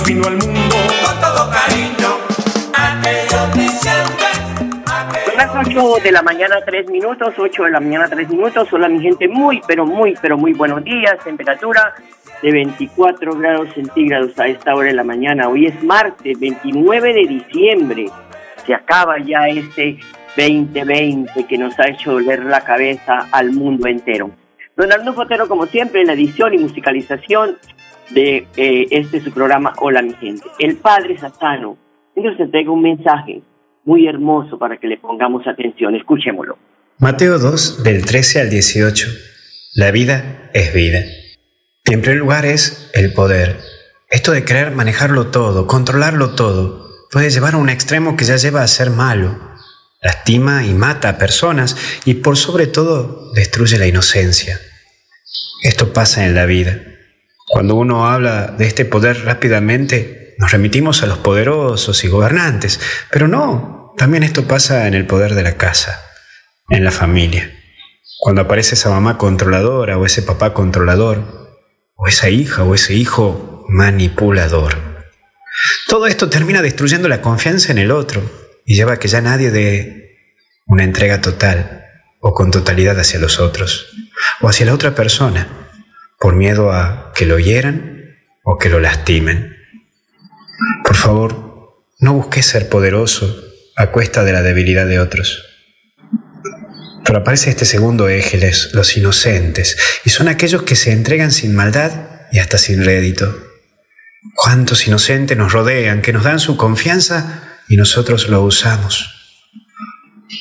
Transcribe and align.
nos 0.00 0.08
vino 0.08 0.26
al 0.26 0.36
mundo. 0.36 0.76
con 1.04 1.20
todo 1.20 1.50
cariño. 1.50 2.08
Aquellos 2.74 3.54
diciembres, 3.54 4.38
Son 5.24 5.40
aquellos 5.40 5.54
las 5.54 5.66
8 5.66 6.02
de 6.02 6.12
la 6.12 6.22
mañana, 6.22 6.56
3 6.64 6.90
minutos, 6.90 7.34
8 7.36 7.64
de 7.64 7.70
la 7.70 7.80
mañana, 7.80 8.08
3 8.08 8.28
minutos. 8.28 8.72
Hola, 8.72 8.88
mi 8.88 9.00
gente, 9.00 9.28
muy, 9.28 9.60
pero 9.66 9.86
muy, 9.86 10.14
pero 10.20 10.36
muy 10.36 10.52
buenos 10.52 10.84
días. 10.84 11.18
Temperatura 11.24 11.94
de 12.42 12.52
24 12.52 13.36
grados 13.36 13.68
centígrados 13.74 14.38
a 14.38 14.46
esta 14.48 14.74
hora 14.74 14.88
de 14.88 14.94
la 14.94 15.04
mañana. 15.04 15.48
Hoy 15.48 15.66
es 15.66 15.82
martes, 15.82 16.38
29 16.38 17.12
de 17.12 17.26
diciembre. 17.26 18.06
Se 18.66 18.74
acaba 18.74 19.18
ya 19.18 19.48
este 19.48 19.98
2020 20.36 21.46
que 21.46 21.58
nos 21.58 21.78
ha 21.78 21.88
hecho 21.88 22.12
doler 22.12 22.44
la 22.44 22.62
cabeza 22.62 23.26
al 23.32 23.52
mundo 23.52 23.88
entero. 23.88 24.30
Don 24.76 24.92
Arnulfo 24.92 25.22
Fotero, 25.22 25.48
como 25.48 25.66
siempre, 25.66 26.00
en 26.00 26.06
la 26.06 26.14
edición 26.14 26.54
y 26.54 26.58
musicalización 26.58 27.58
de 28.10 28.46
eh, 28.56 28.86
este 28.90 29.20
su 29.20 29.32
programa 29.32 29.74
Hola, 29.78 30.02
mi 30.02 30.14
gente. 30.14 30.44
El 30.58 30.76
Padre 30.76 31.18
Satano 31.18 31.76
nos 32.16 32.38
entrega 32.38 32.70
un 32.70 32.82
mensaje 32.82 33.42
muy 33.84 34.06
hermoso 34.06 34.58
para 34.58 34.76
que 34.76 34.86
le 34.86 34.98
pongamos 34.98 35.46
atención. 35.46 35.94
Escuchémoslo. 35.94 36.58
Mateo 36.98 37.38
2, 37.38 37.82
del 37.82 38.04
13 38.04 38.40
al 38.42 38.50
18. 38.50 39.08
La 39.74 39.90
vida 39.90 40.50
es 40.52 40.74
vida. 40.74 41.00
En 41.86 42.02
primer 42.02 42.18
lugar 42.18 42.44
es 42.44 42.90
el 42.94 43.12
poder. 43.12 43.58
Esto 44.10 44.32
de 44.32 44.44
querer 44.44 44.72
manejarlo 44.72 45.28
todo, 45.28 45.66
controlarlo 45.66 46.34
todo, 46.34 46.88
puede 47.10 47.30
llevar 47.30 47.54
a 47.54 47.58
un 47.58 47.70
extremo 47.70 48.16
que 48.16 48.24
ya 48.24 48.36
lleva 48.36 48.62
a 48.62 48.68
ser 48.68 48.90
malo. 48.90 49.38
Lastima 50.02 50.64
y 50.64 50.74
mata 50.74 51.10
a 51.10 51.18
personas 51.18 51.76
y 52.04 52.14
por 52.14 52.36
sobre 52.36 52.66
todo 52.66 53.32
destruye 53.34 53.78
la 53.78 53.86
inocencia. 53.86 54.58
Esto 55.62 55.92
pasa 55.92 56.26
en 56.26 56.34
la 56.34 56.46
vida. 56.46 56.89
Cuando 57.52 57.74
uno 57.74 58.06
habla 58.06 58.46
de 58.46 58.64
este 58.68 58.84
poder 58.84 59.24
rápidamente, 59.24 60.36
nos 60.38 60.52
remitimos 60.52 61.02
a 61.02 61.06
los 61.06 61.18
poderosos 61.18 62.04
y 62.04 62.08
gobernantes, 62.08 62.78
pero 63.10 63.26
no, 63.26 63.92
también 63.96 64.22
esto 64.22 64.46
pasa 64.46 64.86
en 64.86 64.94
el 64.94 65.04
poder 65.04 65.34
de 65.34 65.42
la 65.42 65.56
casa, 65.56 66.00
en 66.68 66.84
la 66.84 66.92
familia. 66.92 67.52
Cuando 68.20 68.42
aparece 68.42 68.76
esa 68.76 68.90
mamá 68.90 69.18
controladora 69.18 69.98
o 69.98 70.06
ese 70.06 70.22
papá 70.22 70.54
controlador, 70.54 71.58
o 71.96 72.06
esa 72.06 72.30
hija 72.30 72.62
o 72.62 72.76
ese 72.76 72.94
hijo 72.94 73.64
manipulador. 73.68 74.78
Todo 75.88 76.06
esto 76.06 76.30
termina 76.30 76.62
destruyendo 76.62 77.08
la 77.08 77.20
confianza 77.20 77.72
en 77.72 77.78
el 77.78 77.90
otro 77.90 78.22
y 78.64 78.76
lleva 78.76 78.92
a 78.92 78.98
que 79.00 79.08
ya 79.08 79.20
nadie 79.22 79.50
dé 79.50 80.20
una 80.66 80.84
entrega 80.84 81.20
total 81.20 81.84
o 82.20 82.32
con 82.32 82.52
totalidad 82.52 82.96
hacia 83.00 83.18
los 83.18 83.40
otros 83.40 83.88
o 84.40 84.48
hacia 84.48 84.66
la 84.66 84.74
otra 84.74 84.94
persona 84.94 85.59
por 86.20 86.36
miedo 86.36 86.70
a 86.70 87.12
que 87.16 87.24
lo 87.24 87.38
hieran 87.38 88.18
o 88.44 88.58
que 88.58 88.68
lo 88.68 88.78
lastimen. 88.78 89.56
Por 90.84 90.94
favor, 90.94 91.82
no 91.98 92.12
busques 92.12 92.44
ser 92.44 92.68
poderoso 92.68 93.42
a 93.74 93.86
cuesta 93.86 94.22
de 94.22 94.34
la 94.34 94.42
debilidad 94.42 94.86
de 94.86 95.00
otros. 95.00 95.46
Pero 97.04 97.20
aparece 97.20 97.48
este 97.48 97.64
segundo 97.64 98.10
eje, 98.10 98.38
los 98.74 98.96
inocentes, 98.98 99.78
y 100.04 100.10
son 100.10 100.28
aquellos 100.28 100.62
que 100.62 100.76
se 100.76 100.92
entregan 100.92 101.32
sin 101.32 101.56
maldad 101.56 101.90
y 102.30 102.38
hasta 102.38 102.58
sin 102.58 102.84
rédito. 102.84 103.34
¿Cuántos 104.34 104.86
inocentes 104.86 105.38
nos 105.38 105.52
rodean, 105.52 106.02
que 106.02 106.12
nos 106.12 106.24
dan 106.24 106.38
su 106.38 106.58
confianza 106.58 107.58
y 107.66 107.76
nosotros 107.76 108.28
lo 108.28 108.42
usamos? 108.42 109.38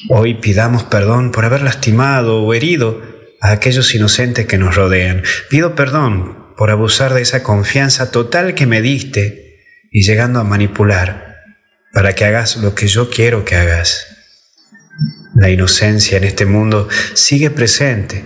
Hoy 0.09 0.35
pidamos 0.35 0.83
perdón 0.83 1.31
por 1.31 1.45
haber 1.45 1.61
lastimado 1.61 2.43
o 2.43 2.53
herido 2.53 3.18
a 3.41 3.51
aquellos 3.51 3.93
inocentes 3.95 4.45
que 4.45 4.57
nos 4.57 4.75
rodean. 4.75 5.23
Pido 5.49 5.75
perdón 5.75 6.53
por 6.57 6.71
abusar 6.71 7.13
de 7.13 7.21
esa 7.21 7.43
confianza 7.43 8.11
total 8.11 8.53
que 8.53 8.65
me 8.65 8.81
diste 8.81 9.63
y 9.91 10.03
llegando 10.03 10.39
a 10.39 10.43
manipular 10.43 11.37
para 11.93 12.13
que 12.13 12.25
hagas 12.25 12.57
lo 12.57 12.75
que 12.75 12.87
yo 12.87 13.09
quiero 13.09 13.45
que 13.45 13.55
hagas. 13.55 14.07
La 15.35 15.49
inocencia 15.49 16.17
en 16.17 16.25
este 16.25 16.45
mundo 16.45 16.89
sigue 17.13 17.49
presente, 17.49 18.25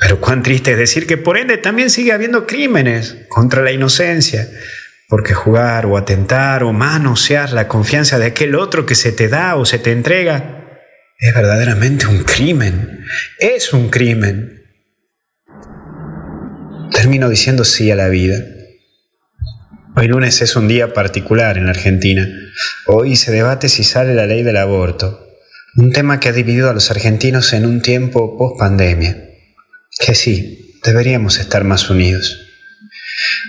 pero 0.00 0.20
cuán 0.20 0.42
triste 0.42 0.72
es 0.72 0.78
decir 0.78 1.06
que 1.06 1.16
por 1.16 1.38
ende 1.38 1.56
también 1.56 1.90
sigue 1.90 2.12
habiendo 2.12 2.46
crímenes 2.46 3.16
contra 3.28 3.62
la 3.62 3.70
inocencia, 3.70 4.48
porque 5.08 5.34
jugar 5.34 5.86
o 5.86 5.96
atentar 5.96 6.64
o 6.64 6.72
manosear 6.72 7.52
la 7.52 7.68
confianza 7.68 8.18
de 8.18 8.26
aquel 8.26 8.56
otro 8.56 8.86
que 8.86 8.96
se 8.96 9.12
te 9.12 9.28
da 9.28 9.54
o 9.56 9.64
se 9.64 9.78
te 9.78 9.92
entrega 9.92 10.55
es 11.18 11.34
verdaderamente 11.34 12.06
un 12.06 12.24
crimen, 12.24 13.04
es 13.38 13.72
un 13.72 13.88
crimen. 13.88 14.62
Termino 16.92 17.28
diciendo 17.28 17.64
sí 17.64 17.90
a 17.90 17.96
la 17.96 18.08
vida. 18.08 18.38
Hoy 19.96 20.08
lunes 20.08 20.42
es 20.42 20.56
un 20.56 20.68
día 20.68 20.92
particular 20.92 21.56
en 21.56 21.68
Argentina. 21.68 22.28
Hoy 22.86 23.16
se 23.16 23.32
debate 23.32 23.68
si 23.68 23.82
sale 23.82 24.14
la 24.14 24.26
ley 24.26 24.42
del 24.42 24.58
aborto, 24.58 25.26
un 25.76 25.92
tema 25.92 26.20
que 26.20 26.28
ha 26.28 26.32
dividido 26.32 26.68
a 26.68 26.74
los 26.74 26.90
argentinos 26.90 27.52
en 27.54 27.64
un 27.64 27.80
tiempo 27.80 28.36
post 28.36 28.58
pandemia. 28.58 29.16
Que 29.98 30.14
sí, 30.14 30.78
deberíamos 30.84 31.38
estar 31.38 31.64
más 31.64 31.88
unidos. 31.88 32.42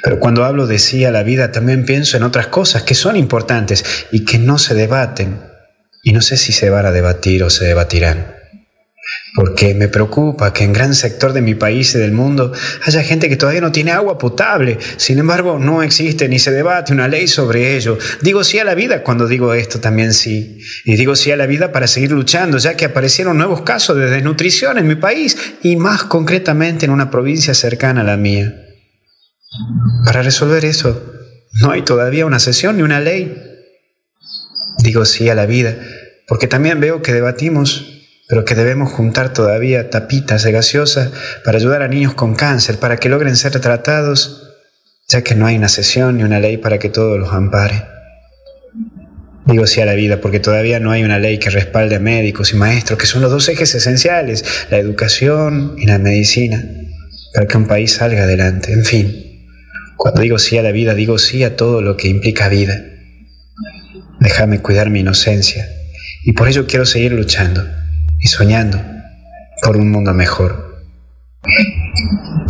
Pero 0.04 0.20
cuando 0.20 0.46
hablo 0.46 0.68
de 0.68 0.80
sí 0.80 1.04
a 1.04 1.12
la 1.12 1.24
vida 1.24 1.52
también 1.52 1.86
pienso 1.86 2.16
en 2.16 2.24
otras 2.24 2.48
cosas 2.48 2.84
que 2.84 2.96
son 2.96 3.18
importantes 3.18 3.84
y 4.12 4.24
que 4.24 4.38
no 4.40 4.58
se 4.58 4.74
debaten. 4.74 5.57
Y 6.08 6.14
no 6.14 6.22
sé 6.22 6.38
si 6.38 6.54
se 6.54 6.70
van 6.70 6.86
a 6.86 6.94
debatir 6.94 7.44
o 7.44 7.50
se 7.50 7.66
debatirán 7.66 8.38
porque 9.38 9.76
me 9.76 9.88
preocupa 9.88 10.52
que 10.52 10.64
en 10.64 10.74
gran 10.74 10.96
sector 10.96 11.32
de 11.32 11.44
mi 11.44 11.54
país 11.54 11.94
y 11.94 12.00
del 12.00 12.12
mundo 12.12 12.52
haya 12.86 13.04
gente 13.04 13.30
que 13.30 13.36
todavía 13.36 13.62
no 13.62 13.72
tiene 13.72 13.92
agua 13.92 14.18
potable. 14.18 14.80
Sin 14.98 15.20
embargo, 15.20 15.60
no 15.60 15.84
existe 15.84 16.28
ni 16.28 16.40
se 16.40 16.50
debate 16.50 16.92
una 16.92 17.08
ley 17.08 17.28
sobre 17.28 17.76
ello. 17.76 18.00
Digo 18.22 18.44
sí 18.44 18.58
a 18.58 18.64
la 18.64 18.74
vida 18.74 19.04
cuando 19.04 19.28
digo 19.28 19.54
esto 19.54 19.80
también 19.80 20.12
sí. 20.12 20.60
Y 20.86 20.96
digo 20.96 21.16
sí 21.16 21.30
a 21.30 21.38
la 21.38 21.46
vida 21.46 21.72
para 21.72 21.86
seguir 21.86 22.14
luchando, 22.14 22.58
ya 22.58 22.76
que 22.76 22.86
aparecieron 22.86 23.38
nuevos 23.38 23.62
casos 23.62 23.96
de 23.98 24.10
desnutrición 24.10 24.80
en 24.80 24.88
mi 24.88 24.96
país 24.96 25.38
y 25.62 25.76
más 25.76 26.06
concretamente 26.06 26.86
en 26.86 26.92
una 26.92 27.12
provincia 27.12 27.54
cercana 27.54 28.02
a 28.02 28.06
la 28.06 28.18
mía. 28.18 28.56
Para 30.04 30.24
resolver 30.24 30.66
eso, 30.66 31.14
no 31.62 31.70
hay 31.70 31.84
todavía 31.84 32.26
una 32.26 32.40
sesión 32.40 32.78
ni 32.78 32.82
una 32.82 33.02
ley. 33.02 33.38
Digo 34.80 35.06
sí 35.06 35.30
a 35.30 35.36
la 35.36 35.46
vida, 35.46 35.76
porque 36.28 36.48
también 36.48 36.80
veo 36.80 37.02
que 37.02 37.14
debatimos 37.14 37.98
pero 38.28 38.44
que 38.44 38.56
debemos 38.56 38.92
juntar 38.92 39.32
todavía 39.34 39.90
tapitas 39.90 40.44
de 40.44 40.52
gaseosa 40.52 41.12
para 41.46 41.58
ayudar 41.58 41.82
a 41.82 41.88
niños 41.88 42.14
con 42.14 42.36
cáncer, 42.36 42.78
para 42.78 42.98
que 42.98 43.10
logren 43.10 43.38
ser 43.38 43.58
tratados, 43.60 44.44
ya 45.08 45.22
que 45.22 45.34
no 45.34 45.46
hay 45.46 45.56
una 45.56 45.70
sesión 45.70 46.18
ni 46.18 46.24
una 46.24 46.40
ley 46.40 46.58
para 46.58 46.78
que 46.78 46.90
todos 46.90 47.18
los 47.18 47.32
ampare. 47.32 47.86
Digo 49.46 49.66
sí 49.66 49.80
a 49.80 49.86
la 49.86 49.94
vida 49.94 50.20
porque 50.20 50.42
todavía 50.42 50.82
no 50.82 50.92
hay 50.92 51.06
una 51.06 51.20
ley 51.20 51.38
que 51.38 51.50
respalde 51.50 51.96
a 51.96 52.00
médicos 52.00 52.52
y 52.52 52.58
maestros, 52.58 53.00
que 53.00 53.06
son 53.06 53.22
los 53.22 53.32
dos 53.32 53.48
ejes 53.48 53.74
esenciales, 53.74 54.44
la 54.70 54.78
educación 54.78 55.76
y 55.78 55.86
la 55.86 55.98
medicina, 55.98 56.62
para 57.34 57.48
que 57.48 57.56
un 57.56 57.66
país 57.66 57.94
salga 57.94 58.24
adelante. 58.24 58.74
En 58.74 58.84
fin, 58.84 59.46
cuando 59.96 60.22
digo 60.22 60.38
sí 60.38 60.58
a 60.58 60.64
la 60.64 60.74
vida, 60.74 60.96
digo 60.96 61.18
sí 61.18 61.46
a 61.46 61.56
todo 61.56 61.82
lo 61.82 61.96
que 61.96 62.10
implica 62.10 62.50
vida. 62.50 62.84
Déjame 64.20 64.60
cuidar 64.60 64.90
mi 64.90 65.00
inocencia 65.00 65.66
y 66.28 66.34
por 66.34 66.50
ello 66.50 66.68
quiero 66.68 66.84
seguir 66.84 67.14
luchando 67.14 67.62
y 68.20 68.28
soñando 68.28 68.78
por 69.64 69.78
un 69.78 69.90
mundo 69.90 70.14
mejor. 70.14 70.84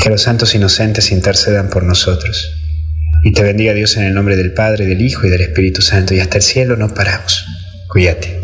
Que 0.01 0.09
los 0.09 0.23
santos 0.23 0.55
inocentes 0.55 1.11
intercedan 1.11 1.69
por 1.69 1.83
nosotros. 1.83 2.57
Y 3.23 3.33
te 3.33 3.43
bendiga 3.43 3.73
Dios 3.73 3.95
en 3.97 4.05
el 4.05 4.15
nombre 4.15 4.35
del 4.35 4.51
Padre, 4.55 4.87
del 4.87 4.99
Hijo 4.99 5.27
y 5.27 5.29
del 5.29 5.41
Espíritu 5.41 5.83
Santo. 5.83 6.15
Y 6.15 6.19
hasta 6.19 6.37
el 6.37 6.41
cielo 6.41 6.75
no 6.75 6.87
paramos. 6.87 7.45
Cuídate. 7.91 8.35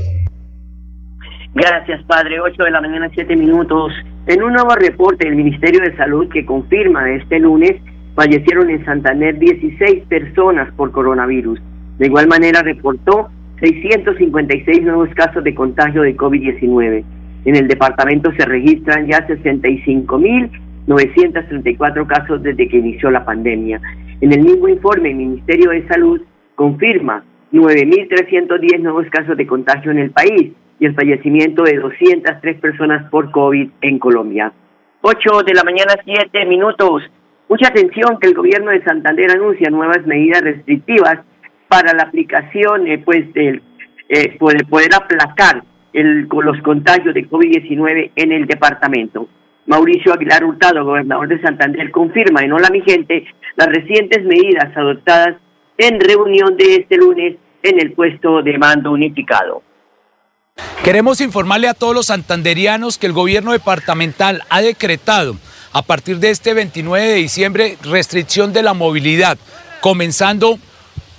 Gracias, 1.56 2.04
Padre. 2.04 2.40
8 2.40 2.64
de 2.66 2.70
la 2.70 2.82
mañana, 2.82 3.10
7 3.12 3.36
minutos. 3.36 3.92
En 4.28 4.44
un 4.44 4.54
nuevo 4.54 4.76
reporte 4.76 5.26
del 5.26 5.36
Ministerio 5.36 5.82
de 5.82 5.98
Salud 5.98 6.30
que 6.32 6.46
confirma 6.46 7.10
este 7.12 7.40
lunes, 7.40 7.82
fallecieron 8.14 8.70
en 8.70 8.86
Santander 8.86 9.40
16 9.40 10.04
personas 10.08 10.72
por 10.76 10.92
coronavirus. 10.92 11.60
De 11.98 12.06
igual 12.06 12.28
manera, 12.28 12.62
reportó 12.62 13.32
656 13.64 14.84
nuevos 14.84 15.10
casos 15.16 15.42
de 15.42 15.56
contagio 15.56 16.02
de 16.02 16.18
COVID-19. 16.18 17.06
En 17.46 17.56
el 17.56 17.70
departamento 17.70 18.30
se 18.38 18.46
registran 18.46 19.08
ya 19.08 19.26
65.934 19.26 22.06
casos 22.06 22.44
desde 22.44 22.68
que 22.68 22.80
inició 22.80 23.10
la 23.10 23.24
pandemia. 23.24 23.80
En 24.20 24.34
el 24.34 24.42
mismo 24.42 24.68
informe, 24.68 25.12
el 25.12 25.16
Ministerio 25.16 25.70
de 25.70 25.88
Salud 25.88 26.20
confirma 26.56 27.24
9.310 27.54 28.82
nuevos 28.82 29.08
casos 29.10 29.38
de 29.38 29.48
contagio 29.48 29.92
en 29.92 30.00
el 30.00 30.12
país 30.12 30.52
y 30.82 30.86
el 30.86 30.94
fallecimiento 30.94 31.64
de 31.64 31.78
203 31.78 32.60
personas 32.60 33.10
por 33.10 33.32
COVID 33.32 33.70
en 33.80 33.98
Colombia. 33.98 34.52
8 35.04 35.44
de 35.46 35.54
la 35.54 35.64
mañana, 35.64 35.94
7 36.04 36.46
minutos. 36.48 37.04
Mucha 37.48 37.70
atención 37.70 38.20
que 38.20 38.28
el 38.28 38.34
gobierno 38.34 38.72
de 38.72 38.84
Santander 38.84 39.32
anuncia 39.32 39.70
nuevas 39.70 40.06
medidas 40.06 40.42
restrictivas 40.42 41.20
para 41.74 41.92
la 41.92 42.04
aplicación 42.04 42.88
eh, 42.88 43.00
pues 43.00 43.34
del 43.34 43.64
eh, 44.08 44.38
poder, 44.38 44.64
poder 44.68 44.94
aplacar 44.94 45.64
el, 45.92 46.28
los 46.30 46.62
contagios 46.62 47.16
de 47.16 47.28
COVID-19 47.28 48.12
en 48.16 48.32
el 48.32 48.46
departamento. 48.46 49.28
Mauricio 49.66 50.14
Aguilar 50.14 50.44
Hurtado, 50.44 50.86
gobernador 50.86 51.28
de 51.30 51.42
Santander, 51.42 51.90
confirma 51.90 52.44
en 52.44 52.54
Hola 52.54 52.70
Mi 52.70 52.82
Gente 52.82 53.26
las 53.56 53.68
recientes 53.70 54.24
medidas 54.24 54.70
adoptadas 54.78 55.38
en 55.80 56.00
reunión 56.00 56.56
de 56.58 56.76
este 56.76 56.96
lunes 56.98 57.38
en 57.64 57.80
el 57.80 57.94
puesto 57.94 58.44
de 58.44 58.56
mando 58.60 58.92
unificado. 58.92 59.64
Queremos 60.84 61.22
informarle 61.22 61.70
a 61.70 61.74
todos 61.74 61.96
los 61.96 62.06
santanderianos 62.06 63.00
que 63.00 63.08
el 63.08 63.14
gobierno 63.14 63.52
departamental 63.52 64.44
ha 64.52 64.62
decretado 64.62 65.38
a 65.72 65.82
partir 65.82 66.20
de 66.20 66.30
este 66.30 66.54
29 66.54 67.08
de 67.08 67.16
diciembre 67.16 67.78
restricción 67.82 68.54
de 68.54 68.62
la 68.62 68.76
movilidad, 68.76 69.40
comenzando 69.82 70.60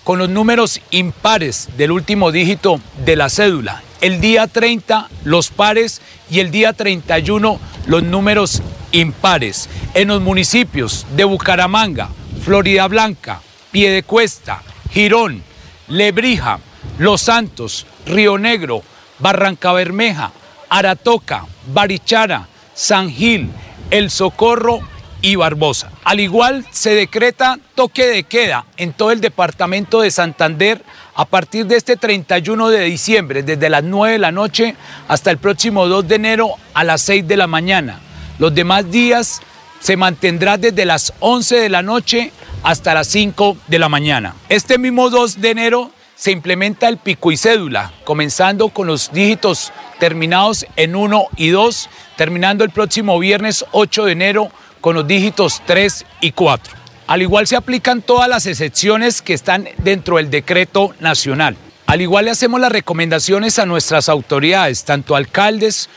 con 0.05 0.19
los 0.19 0.29
números 0.29 0.81
impares 0.91 1.71
del 1.77 1.91
último 1.91 2.31
dígito 2.31 2.79
de 3.05 3.17
la 3.17 3.31
cédula. 3.31 3.83
El 4.03 4.21
día 4.21 4.47
30 4.47 5.09
los 5.25 5.49
pares 5.49 6.03
y 6.31 6.41
el 6.41 6.51
día 6.51 6.75
31 6.75 7.59
los 7.87 8.03
números 8.03 8.63
impares. 8.93 9.69
En 9.95 10.09
los 10.09 10.21
municipios 10.21 11.07
de 11.17 11.25
Bucaramanga, 11.25 12.11
Florida 12.45 12.87
Blanca, 12.87 13.41
Piedecuesta, 13.73 14.63
Girón, 14.93 15.43
Lebrija, 15.89 16.59
Los 16.99 17.23
Santos, 17.23 17.87
Río 18.07 18.37
Negro, 18.37 18.83
Barranca 19.19 19.73
Bermeja, 19.73 20.33
Aratoca, 20.69 21.47
Barichara, 21.73 22.47
San 22.75 23.11
Gil, 23.11 23.49
El 23.91 24.11
Socorro 24.11 24.81
y 25.25 25.37
Barbosa. 25.37 25.91
Al 26.05 26.21
igual 26.21 26.67
se 26.71 26.95
decreta 26.95 27.59
toque 27.75 28.07
de 28.07 28.25
queda 28.25 28.67
en 28.77 28.93
todo 28.93 29.11
el 29.11 29.23
departamento 29.23 30.03
de 30.03 30.11
Santander 30.11 30.85
a 31.15 31.25
partir 31.25 31.65
de 31.65 31.77
este 31.77 31.97
31 31.97 32.69
de 32.69 32.85
diciembre, 32.85 33.43
desde 33.43 33.71
las 33.71 33.83
9 33.83 34.13
de 34.13 34.19
la 34.19 34.33
noche 34.33 34.77
hasta 35.09 35.31
el 35.31 35.39
próximo 35.39 35.89
2 35.89 36.07
de 36.07 36.17
enero 36.17 36.51
a 36.75 36.85
las 36.85 37.01
6 37.01 37.27
de 37.27 37.39
la 37.39 37.47
mañana. 37.47 38.01
Los 38.39 38.55
demás 38.55 38.91
días 38.91 39.41
se 39.81 39.97
mantendrá 39.97 40.59
desde 40.59 40.85
las 40.85 41.15
11 41.21 41.57
de 41.57 41.69
la 41.71 41.81
noche 41.81 42.31
hasta 42.63 42.93
las 42.93 43.07
5 43.09 43.57
de 43.67 43.79
la 43.79 43.89
mañana. 43.89 44.35
Este 44.51 44.77
mismo 44.77 45.09
2 45.09 45.41
de 45.41 45.51
enero 45.51 45.91
se 46.17 46.33
implementa 46.33 46.87
el 46.87 46.99
pico 46.99 47.33
y 47.33 47.39
cédula, 47.39 47.93
comenzando 48.05 48.69
con 48.69 48.89
los 48.89 49.11
dígitos 49.11 49.73
terminados 49.99 50.67
en 50.77 50.97
1 50.97 51.29
y 51.39 51.49
2, 51.49 51.89
terminando 52.17 52.63
el 52.63 52.71
próximo 52.71 53.19
viernes 53.19 53.65
8 53.73 54.05
de 54.05 54.13
enero 54.13 54.51
con 54.85 54.97
los 54.97 55.07
dígitos 55.07 55.63
3 55.65 56.05
y 56.21 56.33
4. 56.33 56.75
Al 57.07 57.23
igual 57.23 57.47
se 57.47 57.57
aplican 57.57 58.03
todas 58.03 58.29
las 58.29 58.45
excepciones 58.45 59.23
que 59.23 59.33
están 59.33 59.67
dentro 59.79 60.19
del 60.19 60.29
decreto 60.29 60.95
nacional. 61.01 61.57
Al 61.87 62.03
igual 62.03 62.27
le 62.27 62.33
hacemos 62.33 62.61
las 62.61 62.71
recomendaciones 62.71 63.59
a 63.59 63.65
nuestras 63.65 64.11
autoridades, 64.11 64.85
tanto 64.85 65.17
alcaldes, 65.17 65.89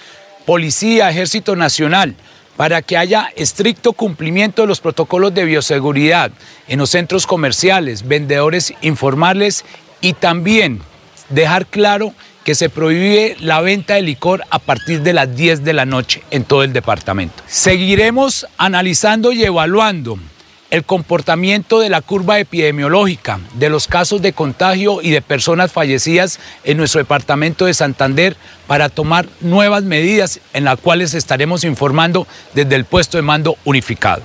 policía, 0.46 1.10
ejército 1.10 1.58
nacional, 1.58 2.16
para 2.56 2.82
que 2.82 2.96
haya 2.96 3.28
estricto 3.36 3.92
cumplimiento 3.92 4.62
de 4.62 4.70
los 4.70 4.80
protocolos 4.80 5.34
de 5.34 5.44
bioseguridad 5.44 6.32
en 6.70 6.80
los 6.80 6.92
centros 6.92 7.28
comerciales, 7.28 8.08
vendedores 8.08 8.74
informales 8.80 9.66
y 10.00 10.14
también 10.14 10.82
dejar 11.28 11.66
claro 11.66 12.14
que 12.48 12.56
se 12.56 12.70
prohíbe 12.70 13.36
la 13.42 13.60
venta 13.60 13.96
de 13.96 14.02
licor 14.02 14.42
a 14.52 14.60
partir 14.60 15.02
de 15.02 15.12
las 15.12 15.36
10 15.36 15.66
de 15.66 15.74
la 15.74 15.86
noche 15.86 16.24
en 16.32 16.46
todo 16.46 16.64
el 16.64 16.72
departamento. 16.72 17.44
Seguiremos 17.46 18.48
analizando 18.58 19.34
y 19.34 19.44
evaluando 19.44 20.18
el 20.70 20.86
comportamiento 20.86 21.82
de 21.82 21.90
la 21.90 22.00
curva 22.00 22.40
epidemiológica, 22.40 23.42
de 23.56 23.70
los 23.70 23.88
casos 23.88 24.22
de 24.22 24.32
contagio 24.32 25.02
y 25.02 25.10
de 25.10 25.22
personas 25.22 25.74
fallecidas 25.74 26.40
en 26.64 26.78
nuestro 26.78 27.00
departamento 27.00 27.66
de 27.66 27.74
Santander 27.74 28.38
para 28.66 28.88
tomar 28.88 29.28
nuevas 29.42 29.84
medidas 29.84 30.40
en 30.54 30.64
las 30.64 30.80
cuales 30.80 31.16
estaremos 31.16 31.66
informando 31.66 32.28
desde 32.54 32.78
el 32.78 32.86
puesto 32.86 33.18
de 33.18 33.24
mando 33.24 33.58
unificado. 33.66 34.24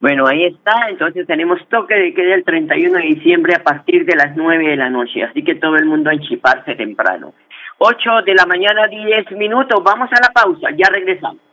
Bueno, 0.00 0.26
ahí 0.26 0.44
está. 0.44 0.88
Entonces 0.88 1.26
tenemos 1.26 1.60
toque 1.68 1.94
de 1.94 2.14
queda 2.14 2.34
el 2.34 2.44
31 2.44 2.98
de 2.98 3.04
diciembre 3.04 3.54
a 3.54 3.62
partir 3.62 4.06
de 4.06 4.16
las 4.16 4.34
9 4.34 4.68
de 4.68 4.76
la 4.76 4.88
noche. 4.88 5.22
Así 5.22 5.44
que 5.44 5.56
todo 5.56 5.76
el 5.76 5.84
mundo 5.84 6.08
a 6.08 6.14
enchiparse 6.14 6.74
temprano. 6.74 7.34
8 7.78 8.22
de 8.24 8.34
la 8.34 8.46
mañana, 8.46 8.86
10 8.86 9.32
minutos. 9.32 9.82
Vamos 9.84 10.08
a 10.12 10.20
la 10.20 10.30
pausa. 10.32 10.68
Ya 10.76 10.88
regresamos. 10.90 11.49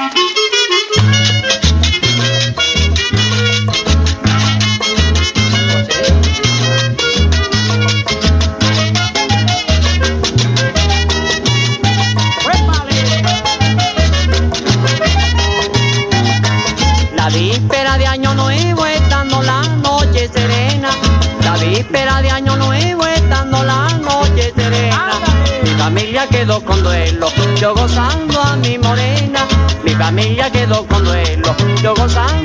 Víspera 21.84 22.22
de 22.22 22.30
año 22.30 22.56
nuevo 22.56 23.06
estando 23.06 23.62
la 23.62 23.88
noche 23.98 24.52
serena. 24.56 25.20
Mi 25.62 25.70
familia 25.70 26.26
quedó 26.28 26.60
con 26.64 26.82
duelo, 26.82 27.28
yo 27.60 27.74
gozando 27.74 28.40
a 28.40 28.56
mi 28.56 28.78
morena. 28.78 29.46
Mi 29.84 29.92
familia 29.92 30.50
quedó 30.50 30.86
con 30.86 31.04
duelo, 31.04 31.54
yo 31.82 31.94
gozando 31.94 32.43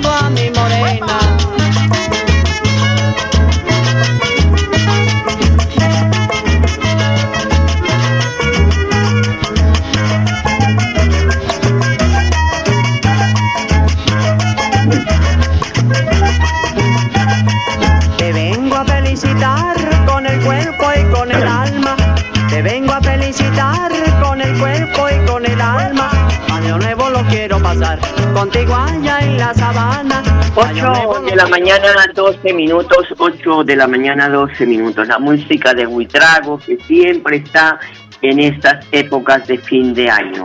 la 31.39 31.47
mañana, 31.47 31.93
12 32.13 32.53
minutos, 32.53 33.07
8 33.17 33.63
de 33.63 33.77
la 33.77 33.87
mañana, 33.87 34.27
12 34.27 34.65
minutos. 34.65 35.07
La 35.07 35.19
música 35.19 35.73
de 35.73 35.87
Huitrago 35.87 36.59
que 36.59 36.75
siempre 36.85 37.37
está 37.37 37.79
en 38.21 38.39
estas 38.41 38.85
épocas 38.91 39.47
de 39.47 39.57
fin 39.57 39.93
de 39.93 40.09
año. 40.09 40.43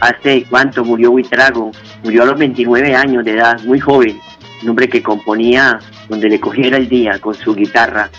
¿Hace 0.00 0.44
cuánto 0.50 0.84
murió 0.84 1.12
Huitrago? 1.12 1.72
Murió 2.04 2.24
a 2.24 2.26
los 2.26 2.38
29 2.38 2.94
años 2.94 3.24
de 3.24 3.36
edad, 3.36 3.58
muy 3.62 3.80
joven. 3.80 4.20
Un 4.62 4.68
hombre 4.68 4.86
que 4.86 5.02
componía 5.02 5.78
donde 6.10 6.28
le 6.28 6.38
cogiera 6.38 6.76
el 6.76 6.90
día 6.90 7.18
con 7.20 7.34
su 7.34 7.54
guitarra 7.54 8.10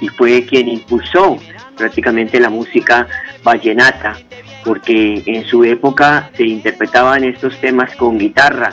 y 0.00 0.08
fue 0.08 0.46
quien 0.46 0.68
impulsó 0.68 1.36
prácticamente 1.76 2.40
la 2.40 2.48
música 2.48 3.06
vallenata, 3.44 4.16
porque 4.64 5.22
en 5.26 5.44
su 5.44 5.64
época 5.64 6.30
se 6.34 6.44
interpretaban 6.44 7.24
estos 7.24 7.60
temas 7.60 7.94
con 7.96 8.16
guitarra. 8.16 8.72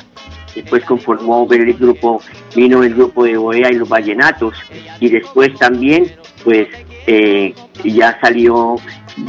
Después 0.55 0.83
conformó 0.85 1.47
el 1.51 1.73
grupo, 1.73 2.21
vino 2.55 2.81
el 2.83 2.95
grupo 2.95 3.25
de 3.25 3.37
Boea 3.37 3.71
y 3.71 3.75
los 3.75 3.89
vallenatos, 3.89 4.55
y 4.99 5.09
después 5.09 5.53
también, 5.55 6.15
pues, 6.43 6.67
eh, 7.07 7.53
ya 7.83 8.17
salió, 8.21 8.75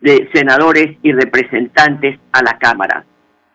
de 0.00 0.26
senadores 0.32 0.96
y 1.02 1.12
representantes 1.12 2.18
a 2.32 2.42
la 2.42 2.56
Cámara. 2.56 3.04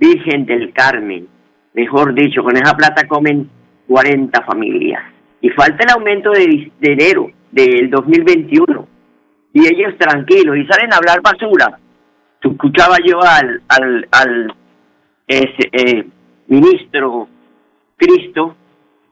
Virgen 0.04 0.46
del 0.46 0.74
Carmen, 0.74 1.30
mejor 1.74 2.14
dicho, 2.14 2.44
con 2.44 2.58
esa 2.58 2.76
plata 2.76 3.08
comen 3.08 3.50
40 3.88 4.44
familias. 4.44 5.02
Y 5.40 5.50
falta 5.52 5.86
el 5.86 5.92
aumento 5.92 6.32
de, 6.32 6.72
de 6.80 6.92
enero 6.92 7.30
del 7.52 7.90
2021. 7.90 8.88
Y 9.54 9.66
ellos 9.66 9.98
tranquilos 9.98 10.58
y 10.58 10.66
salen 10.66 10.92
a 10.92 10.98
hablar 10.98 11.22
basura. 11.22 11.80
Escuchaba 12.42 12.98
yo 13.06 13.22
al, 13.22 13.62
al, 13.70 14.08
al 14.12 14.54
eh, 15.28 16.06
ministro 16.48 17.30
Cristo, 17.96 18.58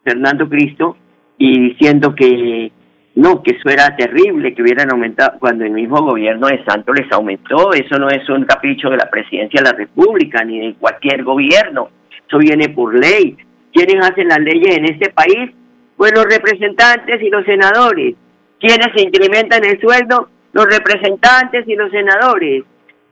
Fernando 0.03 0.49
Cristo, 0.49 0.97
y 1.37 1.69
diciendo 1.69 2.13
que 2.13 2.71
no, 3.13 3.43
que 3.43 3.51
eso 3.51 3.69
era 3.69 3.95
terrible, 3.97 4.53
que 4.53 4.61
hubieran 4.61 4.89
aumentado, 4.89 5.37
cuando 5.39 5.65
el 5.65 5.71
mismo 5.71 6.01
gobierno 6.01 6.47
de 6.47 6.63
Santos 6.63 6.95
les 6.97 7.11
aumentó, 7.11 7.73
eso 7.73 7.99
no 7.99 8.09
es 8.09 8.27
un 8.29 8.45
capricho 8.45 8.89
de 8.89 8.97
la 8.97 9.09
presidencia 9.09 9.61
de 9.61 9.69
la 9.69 9.77
República 9.77 10.43
ni 10.45 10.59
de 10.59 10.75
cualquier 10.75 11.23
gobierno, 11.23 11.89
eso 12.25 12.37
viene 12.37 12.69
por 12.69 12.97
ley. 12.97 13.35
¿Quiénes 13.73 14.05
hacen 14.05 14.29
las 14.29 14.39
leyes 14.39 14.77
en 14.77 14.85
este 14.85 15.09
país? 15.11 15.51
Pues 15.97 16.13
los 16.13 16.25
representantes 16.25 17.21
y 17.21 17.29
los 17.29 17.45
senadores. 17.45 18.15
¿Quiénes 18.59 18.89
incrementan 18.95 19.65
el 19.65 19.79
sueldo? 19.79 20.29
Los 20.53 20.65
representantes 20.65 21.67
y 21.67 21.75
los 21.75 21.91
senadores. 21.91 22.63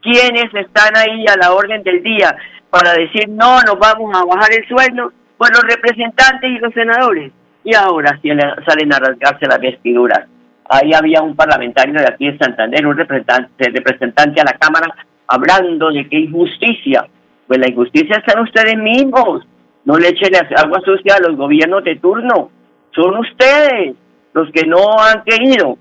¿Quiénes 0.02 0.54
están 0.54 0.96
ahí 0.96 1.26
a 1.28 1.36
la 1.38 1.54
orden 1.54 1.84
del 1.84 2.02
día 2.02 2.36
para 2.70 2.94
decir 2.94 3.28
no, 3.28 3.62
nos 3.64 3.78
vamos 3.80 4.16
a 4.16 4.24
bajar 4.24 4.52
el 4.54 4.68
sueldo? 4.68 5.12
Pues 5.38 5.52
los 5.52 5.64
representantes 5.64 6.52
y 6.52 6.60
los 6.60 6.74
senadores 6.74 7.32
y 7.70 7.76
ahora 7.76 8.20
salen 8.66 8.94
a 8.94 9.00
rasgarse 9.00 9.46
las 9.46 9.62
vestiduras. 9.62 10.26
Ahí 10.68 10.92
había 10.92 11.22
un 11.22 11.36
parlamentario 11.36 12.00
de 12.00 12.08
aquí 12.08 12.32
de 12.32 12.38
Santander, 12.40 12.86
un 12.88 12.98
representante, 12.98 13.70
representante 13.70 14.42
a 14.42 14.46
la 14.46 14.54
Cámara, 14.54 14.88
hablando 15.28 15.92
de 15.92 16.10
que 16.10 16.18
injusticia. 16.18 17.06
Pues 17.48 17.60
la 17.60 17.70
injusticia 17.70 18.18
está 18.18 18.34
en 18.34 18.44
ustedes 18.44 18.76
mismos. 18.78 19.46
No 19.86 19.98
le 19.98 20.10
echen 20.10 20.34
agua 20.58 20.82
sucia 20.84 21.16
a 21.16 21.28
los 21.28 21.38
gobiernos 21.38 21.84
de 21.84 21.96
turno. 21.98 22.50
Son 22.92 23.18
ustedes 23.18 23.96
los 24.34 24.52
que 24.52 24.66
no 24.66 25.00
han 25.00 25.24
querido 25.24 25.78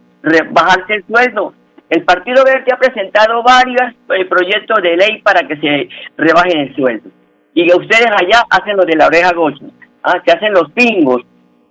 bajarse 0.51 0.97
el 0.97 1.05
sueldo. 1.07 1.55
El 1.89 2.05
Partido 2.05 2.45
Verde 2.45 2.71
ha 2.71 2.79
presentado 2.79 3.43
varios 3.43 3.95
eh, 4.11 4.27
proyectos 4.27 4.83
de 4.83 4.95
ley 4.95 5.23
para 5.23 5.49
que 5.49 5.57
se 5.57 5.89
rebajen 6.19 6.61
el 6.61 6.77
sueldo. 6.77 7.09
Y 7.55 7.73
ustedes 7.73 8.11
allá 8.11 8.45
hacen 8.51 8.77
lo 8.77 8.85
de 8.85 8.95
la 8.95 9.07
oreja 9.07 9.33
gocha, 9.33 9.65
¿ah? 10.03 10.21
se 10.25 10.33
hacen 10.33 10.53
los 10.53 10.71
pingos, 10.73 11.23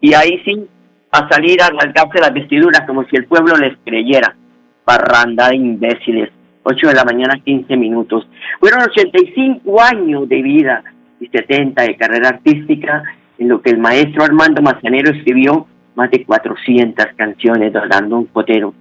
y 0.01 0.13
ahí 0.13 0.42
sí 0.46 0.68
a 1.12 1.27
salir 1.30 1.62
a 1.62 1.70
rasgarse 1.70 2.20
las 2.20 2.34
vestiduras 2.34 2.82
como 2.86 3.06
si 3.06 3.16
el 3.16 3.25
pueblo 3.25 3.56
les 3.56 3.77
creyera. 3.84 4.36
parranda 4.84 5.50
de 5.50 5.58
imbéciles. 5.58 6.30
8 6.63 6.88
de 6.88 6.94
la 6.94 7.04
mañana, 7.04 7.39
15 7.44 7.75
minutos. 7.77 8.27
Fueron 8.60 8.82
85 8.84 9.82
años 9.82 10.27
de 10.30 10.42
vida 10.42 10.84
y 11.20 11.27
70 11.27 11.82
de 11.84 11.96
carrera 11.98 12.30
artística, 12.30 13.04
en 13.38 13.50
lo 13.50 13.62
que 13.62 13.72
el 13.72 13.80
maestro 13.80 14.24
Armando 14.24 14.62
Manzanero 14.62 15.12
escribió 15.12 15.68
más 15.96 16.12
de 16.12 16.25
400 16.25 17.06
canciones 17.16 17.74
dando 17.74 18.18
un 18.18 18.27
potero. 18.27 18.74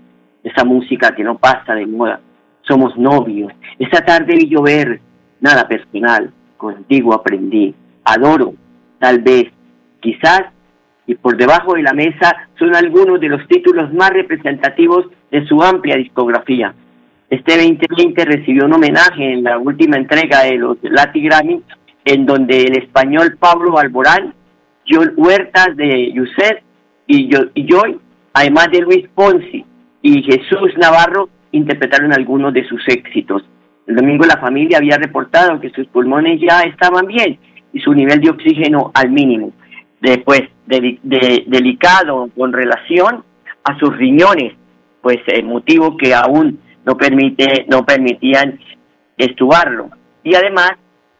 Esa 0.42 0.64
música 0.64 1.14
que 1.14 1.24
no 1.24 1.38
pasa 1.38 1.74
de 1.74 1.86
moda. 1.86 2.20
Somos 2.62 2.96
novios. 2.96 3.52
Esta 3.78 4.04
tarde 4.04 4.34
vi 4.36 4.48
llover. 4.48 5.00
Nada 5.40 5.66
personal. 5.66 6.32
Contigo 6.56 7.14
aprendí. 7.14 7.74
Adoro. 8.04 8.54
Tal 8.98 9.20
vez. 9.22 9.46
Quizás. 10.00 10.55
Y 11.06 11.14
por 11.14 11.36
debajo 11.36 11.74
de 11.74 11.82
la 11.82 11.92
mesa 11.92 12.36
son 12.58 12.74
algunos 12.74 13.20
de 13.20 13.28
los 13.28 13.46
títulos 13.48 13.92
más 13.92 14.10
representativos 14.10 15.06
de 15.30 15.46
su 15.46 15.62
amplia 15.62 15.96
discografía. 15.96 16.74
Este 17.28 17.56
2020 17.56 18.24
recibió 18.24 18.66
un 18.66 18.74
homenaje 18.74 19.32
en 19.32 19.42
la 19.42 19.58
última 19.58 19.96
entrega 19.96 20.44
de 20.44 20.56
los 20.56 20.78
Latin 20.82 21.24
Grammy, 21.24 21.62
en 22.04 22.24
donde 22.24 22.62
el 22.62 22.78
español 22.78 23.36
Pablo 23.38 23.78
Alborán, 23.78 24.32
John 24.88 25.12
Huertas 25.16 25.76
de 25.76 26.12
Yuset 26.12 26.62
y, 27.08 27.28
Joy, 27.28 27.98
además 28.32 28.68
de 28.70 28.80
Luis 28.80 29.08
Ponzi 29.14 29.64
y 30.02 30.22
Jesús 30.22 30.72
Navarro, 30.78 31.28
interpretaron 31.50 32.12
algunos 32.12 32.54
de 32.54 32.66
sus 32.68 32.86
éxitos. 32.88 33.44
El 33.88 33.96
domingo 33.96 34.24
la 34.24 34.38
familia 34.38 34.78
había 34.78 34.98
reportado 34.98 35.60
que 35.60 35.70
sus 35.70 35.86
pulmones 35.88 36.40
ya 36.40 36.62
estaban 36.62 37.06
bien 37.06 37.38
y 37.72 37.80
su 37.80 37.92
nivel 37.92 38.20
de 38.20 38.30
oxígeno 38.30 38.92
al 38.94 39.10
mínimo. 39.10 39.52
Después, 40.00 40.42
de, 40.66 41.44
delicado 41.46 42.28
con 42.36 42.52
relación 42.52 43.24
a 43.64 43.78
sus 43.78 43.96
riñones, 43.96 44.54
pues 45.02 45.18
el 45.26 45.44
motivo 45.44 45.96
que 45.96 46.14
aún 46.14 46.60
no, 46.84 46.96
permite, 46.96 47.66
no 47.68 47.84
permitían 47.84 48.58
estubarlo. 49.16 49.90
Y 50.22 50.34
además 50.34 50.72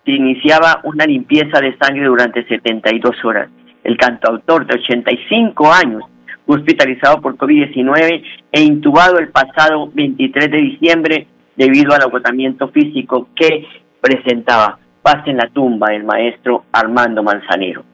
se 0.05 0.13
iniciaba 0.13 0.81
una 0.85 1.05
limpieza 1.05 1.61
de 1.61 1.77
sangre 1.79 2.07
durante 2.07 2.47
72 2.47 3.25
horas. 3.25 3.49
El 3.85 3.97
cantautor 3.97 4.67
de 4.67 4.75
85 4.75 5.73
años 5.73 6.03
hospitalizado 6.47 7.21
por 7.21 7.37
COVID-19 7.37 8.23
e 8.53 8.63
intubado 8.63 9.19
el 9.19 9.29
pasado 9.29 9.91
23 9.93 10.51
de 10.51 10.59
diciembre 10.59 11.27
debido 11.57 11.95
al 11.95 12.03
agotamiento 12.03 12.69
físico 12.69 13.29
que 13.35 13.67
presentaba. 14.01 14.79
Paz 15.03 15.27
en 15.27 15.37
la 15.37 15.49
tumba 15.49 15.91
del 15.91 16.05
maestro 16.05 16.65
Armando 16.73 17.23
Manzanero. 17.23 17.85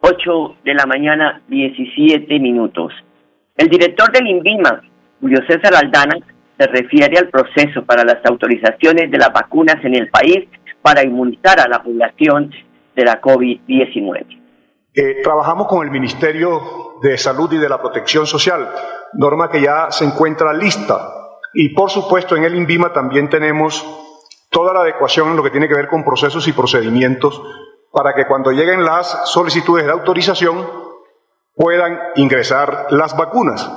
8 0.00 0.56
de 0.64 0.74
la 0.74 0.86
mañana, 0.86 1.42
17 1.48 2.38
minutos. 2.38 2.92
El 3.56 3.68
director 3.68 4.10
del 4.12 4.26
INVIMA, 4.28 4.82
Julio 5.20 5.40
César 5.48 5.74
Aldana, 5.74 6.16
se 6.58 6.66
refiere 6.66 7.18
al 7.18 7.28
proceso 7.28 7.84
para 7.84 8.04
las 8.04 8.24
autorizaciones 8.24 9.10
de 9.10 9.18
las 9.18 9.32
vacunas 9.32 9.84
en 9.84 9.94
el 9.94 10.08
país 10.08 10.48
para 10.82 11.02
inmunizar 11.02 11.60
a 11.60 11.68
la 11.68 11.82
población 11.82 12.52
de 12.94 13.04
la 13.04 13.20
COVID-19. 13.20 14.26
Eh, 14.94 15.22
trabajamos 15.22 15.68
con 15.68 15.84
el 15.84 15.90
Ministerio 15.90 16.98
de 17.02 17.16
Salud 17.18 17.52
y 17.52 17.58
de 17.58 17.68
la 17.68 17.80
Protección 17.80 18.26
Social, 18.26 18.68
norma 19.14 19.50
que 19.50 19.60
ya 19.60 19.90
se 19.90 20.04
encuentra 20.04 20.52
lista. 20.52 21.12
Y 21.54 21.70
por 21.70 21.90
supuesto 21.90 22.36
en 22.36 22.44
el 22.44 22.54
INVIMA 22.54 22.92
también 22.92 23.28
tenemos 23.28 23.86
toda 24.50 24.72
la 24.72 24.80
adecuación 24.80 25.30
en 25.30 25.36
lo 25.36 25.42
que 25.42 25.50
tiene 25.50 25.68
que 25.68 25.74
ver 25.74 25.88
con 25.88 26.04
procesos 26.04 26.46
y 26.48 26.52
procedimientos 26.52 27.40
para 27.92 28.14
que 28.14 28.26
cuando 28.26 28.50
lleguen 28.50 28.84
las 28.84 29.30
solicitudes 29.30 29.86
de 29.86 29.92
autorización 29.92 30.66
puedan 31.54 31.98
ingresar 32.16 32.86
las 32.90 33.16
vacunas. 33.16 33.68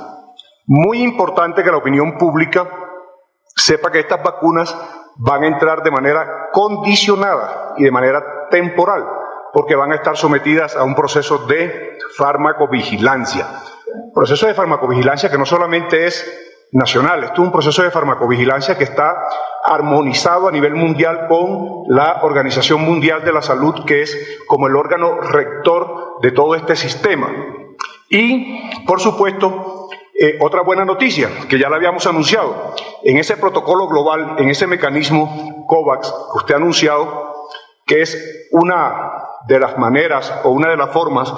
Muy 0.66 1.02
importante 1.02 1.64
que 1.64 1.70
la 1.70 1.78
opinión 1.78 2.16
pública 2.18 2.68
sepa 3.56 3.90
que 3.90 4.00
estas 4.00 4.22
vacunas 4.22 4.74
van 5.16 5.42
a 5.42 5.48
entrar 5.48 5.82
de 5.82 5.90
manera 5.90 6.50
condicionada 6.52 7.74
y 7.76 7.84
de 7.84 7.90
manera 7.90 8.48
temporal, 8.50 9.04
porque 9.52 9.74
van 9.74 9.92
a 9.92 9.96
estar 9.96 10.16
sometidas 10.16 10.76
a 10.76 10.84
un 10.84 10.94
proceso 10.94 11.38
de 11.46 11.98
farmacovigilancia. 12.16 13.46
Proceso 14.14 14.46
de 14.46 14.54
farmacovigilancia 14.54 15.30
que 15.30 15.38
no 15.38 15.44
solamente 15.44 16.06
es 16.06 16.41
nacional, 16.72 17.22
esto 17.22 17.34
es 17.34 17.46
un 17.46 17.52
proceso 17.52 17.82
de 17.82 17.90
farmacovigilancia 17.90 18.76
que 18.76 18.84
está 18.84 19.14
armonizado 19.64 20.48
a 20.48 20.52
nivel 20.52 20.74
mundial 20.74 21.26
con 21.28 21.84
la 21.88 22.20
Organización 22.22 22.82
Mundial 22.82 23.24
de 23.24 23.32
la 23.32 23.42
Salud, 23.42 23.84
que 23.84 24.02
es 24.02 24.40
como 24.46 24.66
el 24.66 24.76
órgano 24.76 25.20
rector 25.20 26.18
de 26.22 26.32
todo 26.32 26.54
este 26.54 26.74
sistema. 26.74 27.28
Y, 28.08 28.84
por 28.86 29.00
supuesto, 29.00 29.88
eh, 30.18 30.38
otra 30.40 30.62
buena 30.62 30.84
noticia, 30.84 31.28
que 31.48 31.58
ya 31.58 31.68
la 31.68 31.76
habíamos 31.76 32.06
anunciado, 32.06 32.74
en 33.02 33.18
ese 33.18 33.36
protocolo 33.36 33.86
global, 33.86 34.36
en 34.38 34.48
ese 34.48 34.66
mecanismo 34.66 35.66
COVAX 35.68 36.10
que 36.10 36.38
usted 36.38 36.54
ha 36.54 36.58
anunciado, 36.58 37.46
que 37.86 38.02
es 38.02 38.48
una 38.50 39.12
de 39.46 39.58
las 39.58 39.76
maneras 39.76 40.40
o 40.44 40.50
una 40.50 40.70
de 40.70 40.76
las 40.76 40.90
formas 40.90 41.32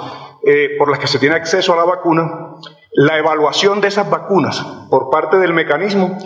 eh, 0.45 0.75
por 0.77 0.89
las 0.89 0.99
que 0.99 1.07
se 1.07 1.19
tiene 1.19 1.35
acceso 1.35 1.73
a 1.73 1.77
la 1.77 1.85
vacuna, 1.85 2.51
la 2.95 3.17
evaluación 3.17 3.81
de 3.81 3.89
esas 3.89 4.09
vacunas 4.09 4.61
por 4.89 5.09
parte 5.09 5.37
del 5.37 5.53
mecanismo 5.53 6.17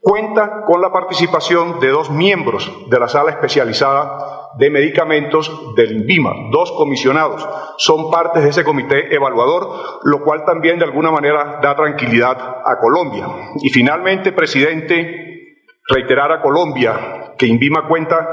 cuenta 0.00 0.64
con 0.64 0.80
la 0.80 0.92
participación 0.92 1.78
de 1.78 1.88
dos 1.88 2.10
miembros 2.10 2.72
de 2.90 2.98
la 2.98 3.08
sala 3.08 3.30
especializada 3.30 4.50
de 4.58 4.70
medicamentos 4.70 5.74
del 5.76 5.92
INVIMA, 5.98 6.32
dos 6.50 6.72
comisionados, 6.72 7.46
son 7.76 8.10
partes 8.10 8.42
de 8.42 8.50
ese 8.50 8.64
comité 8.64 9.14
evaluador, 9.14 10.00
lo 10.02 10.24
cual 10.24 10.44
también 10.44 10.78
de 10.78 10.84
alguna 10.84 11.12
manera 11.12 11.60
da 11.62 11.76
tranquilidad 11.76 12.36
a 12.64 12.78
Colombia. 12.80 13.26
Y 13.62 13.70
finalmente, 13.70 14.32
presidente, 14.32 15.64
reiterar 15.88 16.32
a 16.32 16.40
Colombia 16.40 17.34
que 17.38 17.46
INVIMA 17.46 17.86
cuenta 17.86 18.26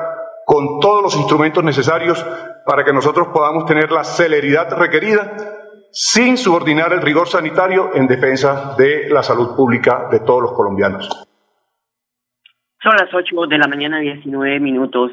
con 0.46 0.80
todos 0.80 1.04
los 1.04 1.16
instrumentos 1.16 1.64
necesarios 1.64 2.26
para 2.66 2.84
que 2.84 2.94
nosotros 2.94 3.28
podamos 3.28 3.66
tener 3.66 3.92
la 3.92 4.04
celeridad 4.04 4.72
requerida 4.78 5.34
sin 5.96 6.38
subordinar 6.38 6.92
el 6.92 7.02
rigor 7.02 7.28
sanitario 7.28 7.92
en 7.94 8.08
defensa 8.08 8.76
de 8.76 9.10
la 9.10 9.22
salud 9.22 9.56
pública 9.56 10.08
de 10.12 10.22
todos 10.22 10.42
los 10.42 10.54
colombianos. 10.54 11.08
Son 12.82 12.94
las 13.00 13.14
8 13.14 13.46
de 13.48 13.58
la 13.60 13.68
mañana, 13.68 14.00
19 14.00 14.60
minutos. 14.60 15.12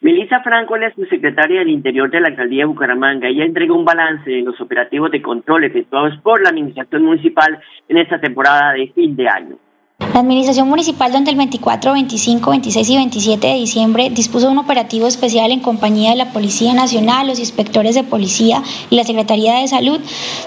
Melissa 0.00 0.40
Franco 0.42 0.74
es 0.76 0.94
subsecretaria 0.94 1.60
del 1.60 1.68
Interior 1.68 2.10
de 2.10 2.20
la 2.20 2.28
Alcaldía 2.28 2.62
de 2.62 2.66
Bucaramanga. 2.66 3.28
Ella 3.28 3.44
entregó 3.44 3.76
un 3.76 3.84
balance 3.84 4.28
de 4.30 4.40
los 4.40 4.58
operativos 4.58 5.10
de 5.10 5.20
control 5.20 5.64
efectuados 5.64 6.18
por 6.22 6.42
la 6.42 6.48
Administración 6.48 7.04
Municipal 7.04 7.60
en 7.86 7.98
esta 7.98 8.18
temporada 8.18 8.72
de 8.72 8.88
fin 8.94 9.14
de 9.16 9.28
año. 9.28 9.56
La 9.98 10.20
Administración 10.20 10.68
Municipal 10.68 11.10
donde 11.10 11.30
el 11.30 11.38
24, 11.38 11.94
25, 11.94 12.50
26 12.50 12.88
y 12.90 12.96
27 12.96 13.46
de 13.46 13.54
diciembre 13.54 14.10
dispuso 14.10 14.50
un 14.50 14.58
operativo 14.58 15.06
especial 15.06 15.50
en 15.52 15.60
compañía 15.60 16.10
de 16.10 16.16
la 16.16 16.32
Policía 16.32 16.74
Nacional, 16.74 17.26
los 17.26 17.38
inspectores 17.38 17.94
de 17.94 18.04
policía 18.04 18.62
y 18.90 18.96
la 18.96 19.04
Secretaría 19.04 19.54
de 19.54 19.68
Salud, 19.68 19.98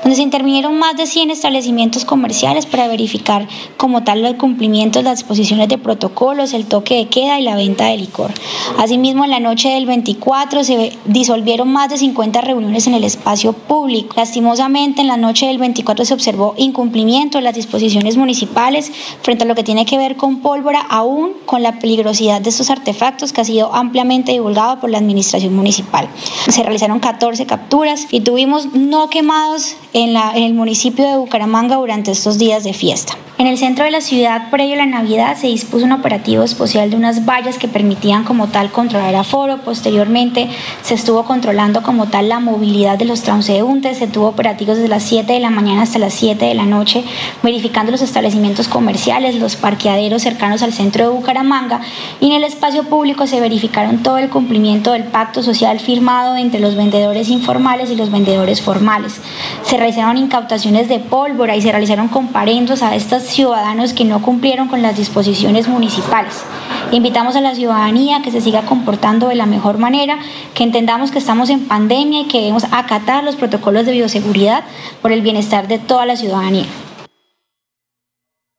donde 0.03 0.15
se 0.15 0.21
intervinieron 0.21 0.77
más 0.77 0.97
de 0.97 1.07
100 1.07 1.31
establecimientos 1.31 2.05
comerciales 2.05 2.67
para 2.67 2.87
verificar 2.87 3.47
como 3.77 4.03
tal 4.03 4.23
el 4.23 4.37
cumplimiento 4.37 4.99
de 4.99 5.03
las 5.03 5.17
disposiciones 5.17 5.67
de 5.67 5.79
protocolos, 5.79 6.53
el 6.53 6.67
toque 6.67 6.97
de 6.97 7.07
queda 7.07 7.39
y 7.39 7.43
la 7.43 7.55
venta 7.55 7.85
de 7.87 7.97
licor. 7.97 8.31
Asimismo, 8.77 9.23
en 9.23 9.31
la 9.31 9.39
noche 9.39 9.69
del 9.69 9.87
24 9.87 10.63
se 10.63 10.93
disolvieron 11.05 11.71
más 11.71 11.89
de 11.89 11.97
50 11.97 12.41
reuniones 12.41 12.85
en 12.85 12.93
el 12.93 13.03
espacio 13.03 13.53
público. 13.53 14.13
Lastimosamente, 14.15 15.01
en 15.01 15.07
la 15.07 15.17
noche 15.17 15.47
del 15.47 15.57
24 15.57 16.05
se 16.05 16.13
observó 16.13 16.53
incumplimiento 16.55 17.39
de 17.39 17.43
las 17.43 17.55
disposiciones 17.55 18.15
municipales 18.15 18.91
frente 19.23 19.38
lo 19.45 19.55
que 19.55 19.63
tiene 19.63 19.85
que 19.85 19.97
ver 19.97 20.15
con 20.15 20.41
pólvora, 20.41 20.81
aún 20.81 21.33
con 21.45 21.63
la 21.63 21.79
peligrosidad 21.79 22.41
de 22.41 22.49
estos 22.49 22.69
artefactos 22.69 23.33
que 23.33 23.41
ha 23.41 23.45
sido 23.45 23.73
ampliamente 23.73 24.31
divulgado 24.31 24.79
por 24.79 24.89
la 24.89 24.97
administración 24.97 25.55
municipal. 25.55 26.07
Se 26.47 26.63
realizaron 26.63 26.99
14 26.99 27.45
capturas 27.45 28.07
y 28.11 28.21
tuvimos 28.21 28.73
no 28.73 29.09
quemados 29.09 29.75
en, 29.93 30.13
la, 30.13 30.31
en 30.35 30.43
el 30.43 30.53
municipio 30.53 31.07
de 31.07 31.17
Bucaramanga 31.17 31.75
durante 31.75 32.11
estos 32.11 32.37
días 32.37 32.63
de 32.63 32.73
fiesta. 32.73 33.17
En 33.39 33.47
el 33.47 33.57
centro 33.57 33.85
de 33.85 33.91
la 33.91 34.01
ciudad, 34.01 34.49
previo 34.49 34.73
a 34.73 34.79
la 34.79 34.85
Navidad, 34.85 35.37
se 35.37 35.47
dispuso 35.47 35.85
un 35.85 35.93
operativo 35.93 36.43
especial 36.43 36.89
de 36.89 36.97
unas 36.97 37.25
vallas 37.25 37.57
que 37.57 37.69
permitían 37.69 38.25
como 38.25 38.47
tal 38.47 38.69
controlar 38.69 39.15
aforo. 39.15 39.59
Posteriormente, 39.59 40.49
se 40.81 40.95
estuvo 40.95 41.23
controlando 41.23 41.81
como 41.81 42.07
tal 42.07 42.27
la 42.27 42.41
movilidad 42.41 42.97
de 42.97 43.05
los 43.05 43.21
transeúntes. 43.21 43.97
Se 43.97 44.07
tuvo 44.07 44.27
operativos 44.27 44.75
desde 44.75 44.89
las 44.89 45.03
7 45.03 45.31
de 45.31 45.39
la 45.39 45.51
mañana 45.51 45.83
hasta 45.83 45.99
las 45.99 46.15
7 46.15 46.43
de 46.43 46.53
la 46.53 46.65
noche, 46.65 47.05
verificando 47.41 47.93
los 47.93 48.01
establecimientos 48.01 48.67
comerciales, 48.67 49.28
los 49.35 49.55
parqueaderos 49.55 50.21
cercanos 50.21 50.61
al 50.61 50.73
centro 50.73 51.05
de 51.05 51.15
Bucaramanga. 51.15 51.81
Y 52.19 52.27
en 52.27 52.33
el 52.33 52.43
espacio 52.43 52.83
público 52.83 53.27
se 53.27 53.39
verificaron 53.39 54.03
todo 54.03 54.17
el 54.17 54.29
cumplimiento 54.29 54.91
del 54.91 55.03
pacto 55.03 55.43
social 55.43 55.79
firmado 55.79 56.35
entre 56.37 56.59
los 56.59 56.75
vendedores 56.75 57.29
informales 57.29 57.91
y 57.91 57.95
los 57.95 58.11
vendedores 58.11 58.61
formales. 58.61 59.21
Se 59.63 59.77
realizaron 59.77 60.17
incautaciones 60.17 60.89
de 60.89 60.99
pólvora 60.99 61.55
y 61.55 61.61
se 61.61 61.71
realizaron 61.71 62.07
comparendos 62.07 62.83
a 62.83 62.95
estas 62.95 63.23
ciudadanos 63.23 63.93
que 63.93 64.05
no 64.05 64.21
cumplieron 64.21 64.67
con 64.67 64.81
las 64.81 64.97
disposiciones 64.97 65.67
municipales. 65.67 66.43
Invitamos 66.91 67.35
a 67.35 67.41
la 67.41 67.55
ciudadanía 67.55 68.21
que 68.21 68.31
se 68.31 68.41
siga 68.41 68.63
comportando 68.63 69.27
de 69.27 69.35
la 69.35 69.45
mejor 69.45 69.77
manera, 69.77 70.17
que 70.53 70.63
entendamos 70.63 71.11
que 71.11 71.19
estamos 71.19 71.49
en 71.49 71.67
pandemia 71.67 72.21
y 72.21 72.25
que 72.25 72.39
debemos 72.39 72.65
acatar 72.71 73.23
los 73.23 73.35
protocolos 73.35 73.85
de 73.85 73.91
bioseguridad 73.91 74.63
por 75.01 75.11
el 75.11 75.21
bienestar 75.21 75.67
de 75.67 75.77
toda 75.77 76.05
la 76.05 76.15
ciudadanía. 76.15 76.65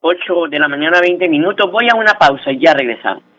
8 0.00 0.46
de 0.48 0.58
la 0.58 0.68
mañana, 0.68 1.00
20 1.00 1.28
minutos. 1.28 1.70
Voy 1.70 1.88
a 1.90 1.94
una 1.94 2.14
pausa 2.14 2.50
y 2.50 2.58
ya 2.58 2.72
regresamos. 2.72 3.29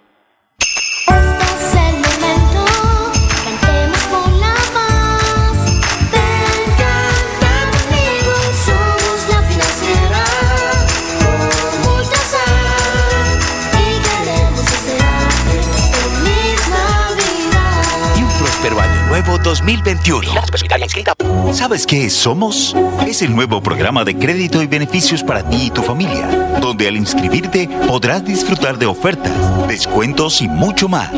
Nuevo 19.23 19.37
2021. 19.37 20.33
¿Sabes 21.53 21.85
qué 21.85 22.05
es 22.05 22.13
Somos? 22.13 22.75
Es 23.05 23.21
el 23.21 23.35
nuevo 23.35 23.61
programa 23.61 24.03
de 24.03 24.17
crédito 24.17 24.63
y 24.63 24.67
beneficios 24.67 25.21
para 25.21 25.47
ti 25.47 25.67
y 25.67 25.69
tu 25.69 25.83
familia, 25.83 26.27
donde 26.59 26.87
al 26.87 26.97
inscribirte 26.97 27.69
podrás 27.87 28.25
disfrutar 28.25 28.79
de 28.79 28.87
ofertas, 28.87 29.67
descuentos 29.67 30.41
y 30.41 30.47
mucho 30.47 30.89
más. 30.89 31.11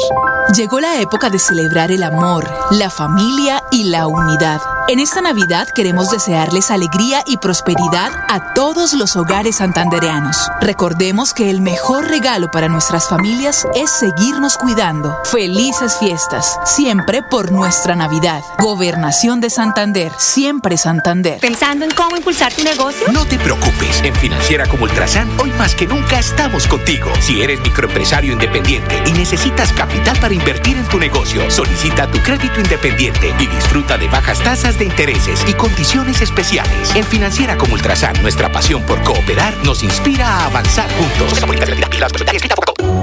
Llegó 0.55 0.79
la 0.79 1.01
época 1.01 1.31
de 1.31 1.39
celebrar 1.39 1.91
el 1.91 2.03
amor, 2.03 2.47
la 2.71 2.91
familia 2.91 3.63
y 3.81 3.85
la 3.85 4.07
unidad. 4.07 4.61
En 4.89 4.99
esta 4.99 5.21
Navidad 5.21 5.69
queremos 5.75 6.11
desearles 6.11 6.71
alegría 6.71 7.23
y 7.27 7.37
prosperidad 7.39 8.11
a 8.29 8.53
todos 8.55 8.93
los 8.93 9.17
hogares 9.17 9.57
santandereanos. 9.57 10.51
Recordemos 10.61 11.33
que 11.33 11.49
el 11.49 11.61
mejor 11.61 12.09
regalo 12.09 12.51
para 12.51 12.69
nuestras 12.69 13.09
familias 13.09 13.67
es 13.75 13.91
seguirnos 13.91 14.59
cuidando. 14.59 15.17
Felices 15.25 15.97
fiestas, 15.97 16.59
siempre 16.65 17.23
por 17.23 17.53
nuestra 17.53 17.95
Navidad. 17.95 18.43
Gobernación 18.59 19.41
de 19.41 19.49
Santander, 19.49 20.13
siempre 20.19 20.77
Santander. 20.77 21.41
¿Pensando 21.41 21.85
en 21.85 21.93
cómo 21.93 22.17
impulsar 22.17 22.53
tu 22.53 22.65
negocio? 22.65 23.07
No 23.13 23.25
te 23.25 23.39
preocupes, 23.39 24.03
en 24.03 24.15
Financiera 24.15 24.67
como 24.67 24.85
Ultrasan, 24.85 25.31
hoy 25.41 25.53
más 25.53 25.75
que 25.75 25.87
nunca 25.87 26.19
estamos 26.19 26.67
contigo. 26.67 27.11
Si 27.21 27.41
eres 27.41 27.61
microempresario 27.61 28.33
independiente 28.33 29.03
y 29.07 29.13
necesitas 29.13 29.73
capital 29.73 30.19
para 30.19 30.35
invertir 30.35 30.77
en 30.77 30.89
tu 30.89 30.99
negocio, 30.99 31.51
solicita 31.51 32.11
tu 32.11 32.19
crédito 32.19 32.61
independiente 32.61 33.33
y 33.39 33.47
disfruta 33.47 33.70
de 33.71 34.09
bajas 34.09 34.43
tasas 34.43 34.77
de 34.81 34.85
intereses 34.85 35.45
y 35.47 35.53
condiciones 35.53 36.21
especiales. 36.21 36.93
En 36.97 37.05
Financiera 37.05 37.57
como 37.57 37.75
Ultrasan, 37.75 38.21
nuestra 38.21 38.51
pasión 38.51 38.83
por 38.83 39.01
cooperar 39.05 39.55
nos 39.65 39.85
inspira 39.85 40.27
a 40.27 40.47
avanzar 40.47 40.89
juntos. 40.91 41.39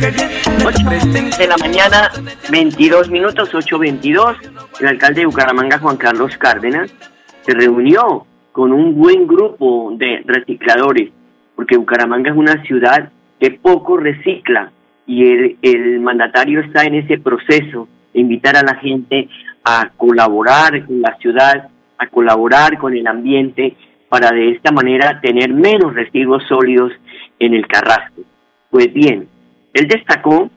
de 0.00 1.46
la 1.46 1.56
mañana, 1.58 2.10
22 2.50 3.10
minutos, 3.10 3.52
8.22. 3.52 4.36
El 4.80 4.86
alcalde 4.86 5.20
de 5.20 5.26
Bucaramanga, 5.26 5.78
Juan 5.78 5.96
Carlos 5.96 6.36
Cárdenas, 6.38 6.94
se 7.42 7.52
reunió 7.52 8.26
con 8.52 8.72
un 8.72 8.94
buen 8.94 9.26
grupo 9.26 9.92
de 9.96 10.22
recicladores, 10.24 11.10
porque 11.54 11.76
Bucaramanga 11.76 12.30
es 12.30 12.36
una 12.36 12.62
ciudad 12.62 13.10
que 13.38 13.50
poco 13.50 13.98
recicla 13.98 14.72
y 15.06 15.26
el, 15.26 15.56
el 15.60 16.00
mandatario 16.00 16.60
está 16.60 16.84
en 16.84 16.94
ese 16.94 17.18
proceso 17.18 17.88
de 18.14 18.20
invitar 18.20 18.56
a 18.56 18.62
la 18.62 18.76
gente 18.76 19.28
a 19.64 19.90
colaborar 19.96 20.86
con 20.86 21.02
la 21.02 21.16
ciudad, 21.18 21.68
a 21.98 22.06
colaborar 22.06 22.78
con 22.78 22.96
el 22.96 23.06
ambiente, 23.06 23.76
para 24.08 24.30
de 24.30 24.52
esta 24.52 24.72
manera 24.72 25.20
tener 25.20 25.52
menos 25.52 25.94
residuos 25.94 26.42
sólidos 26.48 26.92
en 27.38 27.54
el 27.54 27.66
carrasco. 27.66 28.22
Pues 28.70 28.92
bien, 28.92 29.28
él 29.74 29.88
destacó 29.88 30.50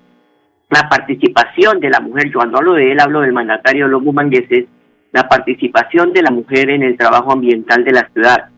la 0.69 0.89
participación 0.89 1.79
de 1.79 1.89
la 1.89 1.99
mujer, 1.99 2.25
yo 2.25 2.39
cuando 2.39 2.57
hablo 2.57 2.73
de 2.73 2.91
él 2.91 2.99
hablo 2.99 3.21
del 3.21 3.33
mandatario 3.33 3.85
de 3.85 3.91
los 3.91 4.03
bumangueses, 4.03 4.65
la 5.11 5.27
participación 5.29 6.11
de 6.11 6.21
la 6.21 6.31
mujer 6.31 6.69
en 6.69 6.83
el 6.83 6.97
trabajo 6.97 7.31
ambiental 7.31 7.83
de 7.83 7.91
la 7.91 8.09
ciudad. 8.11 8.49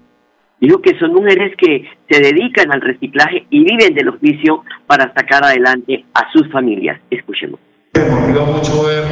Dijo 0.59 0.81
que 0.81 0.97
son 0.97 1.13
mujeres 1.13 1.53
que 1.55 1.85
se 2.09 2.19
dedican 2.19 2.73
al 2.73 2.81
reciclaje 2.81 3.45
y 3.51 3.63
viven 3.63 3.93
del 3.93 4.09
oficio 4.09 4.63
para 4.87 5.13
sacar 5.13 5.43
adelante 5.43 6.05
a 6.15 6.31
sus 6.31 6.51
familias. 6.51 6.99
Escuchemos. 7.11 7.59
Me 7.93 8.05
motiva 8.05 8.45
mucho 8.45 8.85
ver 8.85 9.03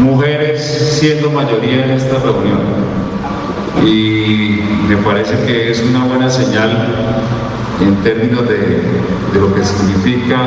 mujeres 0.00 0.60
siendo 1.00 1.30
mayoría 1.30 1.84
en 1.84 1.90
esta 1.90 2.18
reunión 2.20 2.60
y 3.84 4.58
me 4.88 4.96
parece 4.96 5.46
que 5.46 5.70
es 5.70 5.82
una 5.84 6.04
buena 6.04 6.28
señal 6.28 6.88
en 7.80 7.96
términos 8.02 8.48
de, 8.48 8.58
de 9.32 9.40
lo 9.40 9.54
que 9.54 9.64
significa 9.64 10.38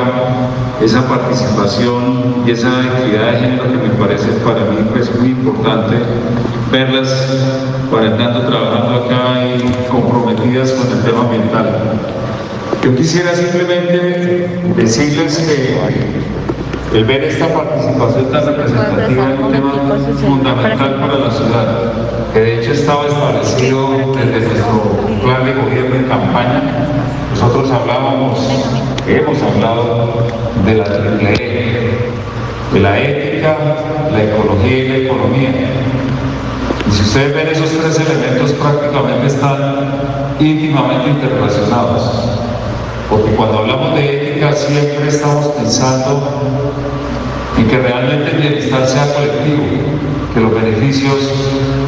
esa 0.82 1.06
participación 1.08 2.44
y 2.46 2.50
esa 2.50 2.68
equidad 2.98 3.32
de 3.32 3.38
género 3.38 3.64
que 3.64 3.88
me 3.88 3.94
parece 3.94 4.28
para 4.44 4.60
mí 4.60 4.76
pues, 4.92 5.14
muy 5.18 5.30
importante 5.30 5.96
verlas 6.70 7.08
tanto 8.18 8.40
trabajando 8.40 9.04
acá 9.04 9.46
y 9.46 9.88
comprometidas 9.88 10.72
con 10.72 10.90
el 10.90 11.04
tema 11.04 11.20
ambiental. 11.20 11.66
Yo 12.82 12.94
quisiera 12.96 13.32
simplemente 13.34 14.48
decirles 14.76 15.38
que 15.38 16.98
el 16.98 17.04
ver 17.04 17.24
esta 17.24 17.48
participación 17.48 18.30
tan 18.30 18.46
representativa 18.46 19.32
es 19.32 19.40
un 19.40 19.52
tema 19.52 19.72
fundamental 20.20 21.00
para 21.00 21.18
la 21.18 21.30
ciudad, 21.30 21.92
que 22.32 22.40
de 22.40 22.60
hecho 22.60 22.72
estaba 22.72 23.06
establecido 23.06 24.12
desde 24.14 24.40
nuestro 24.48 24.96
plan 25.22 25.44
de 25.44 25.54
gobierno 25.54 25.96
en 25.96 26.04
campaña. 26.04 26.62
Nosotros 27.34 27.68
hablábamos, 27.72 28.38
hemos 29.08 29.42
hablado 29.42 30.24
de 30.64 30.74
la 30.74 30.84
triple 30.84 31.34
E, 31.34 32.08
de 32.72 32.80
la 32.80 33.00
ética, 33.00 33.56
la 34.12 34.22
ecología 34.22 34.78
y 34.78 34.88
la 34.88 34.96
economía. 34.98 35.50
Y 36.88 36.92
si 36.92 37.02
ustedes 37.02 37.34
ven 37.34 37.48
esos 37.48 37.70
tres 37.70 37.98
elementos 38.08 38.52
prácticamente 38.52 39.26
están 39.26 40.36
íntimamente 40.38 41.10
interrelacionados. 41.10 42.38
Porque 43.10 43.32
cuando 43.32 43.58
hablamos 43.58 43.96
de 43.96 44.30
ética 44.30 44.52
siempre 44.52 45.08
estamos 45.08 45.46
pensando 45.48 46.40
en 47.58 47.66
que 47.66 47.78
realmente 47.78 48.30
el 48.30 48.42
bienestar 48.42 48.86
sea 48.86 49.12
colectivo, 49.12 49.64
que 50.32 50.40
los 50.40 50.54
beneficios 50.54 51.32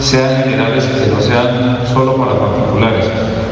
sean 0.00 0.42
generales 0.42 0.88
y 0.90 1.04
que 1.04 1.14
no 1.14 1.20
sean 1.22 1.86
solo 1.86 2.16
para 2.16 2.36
particulares, 2.36 3.06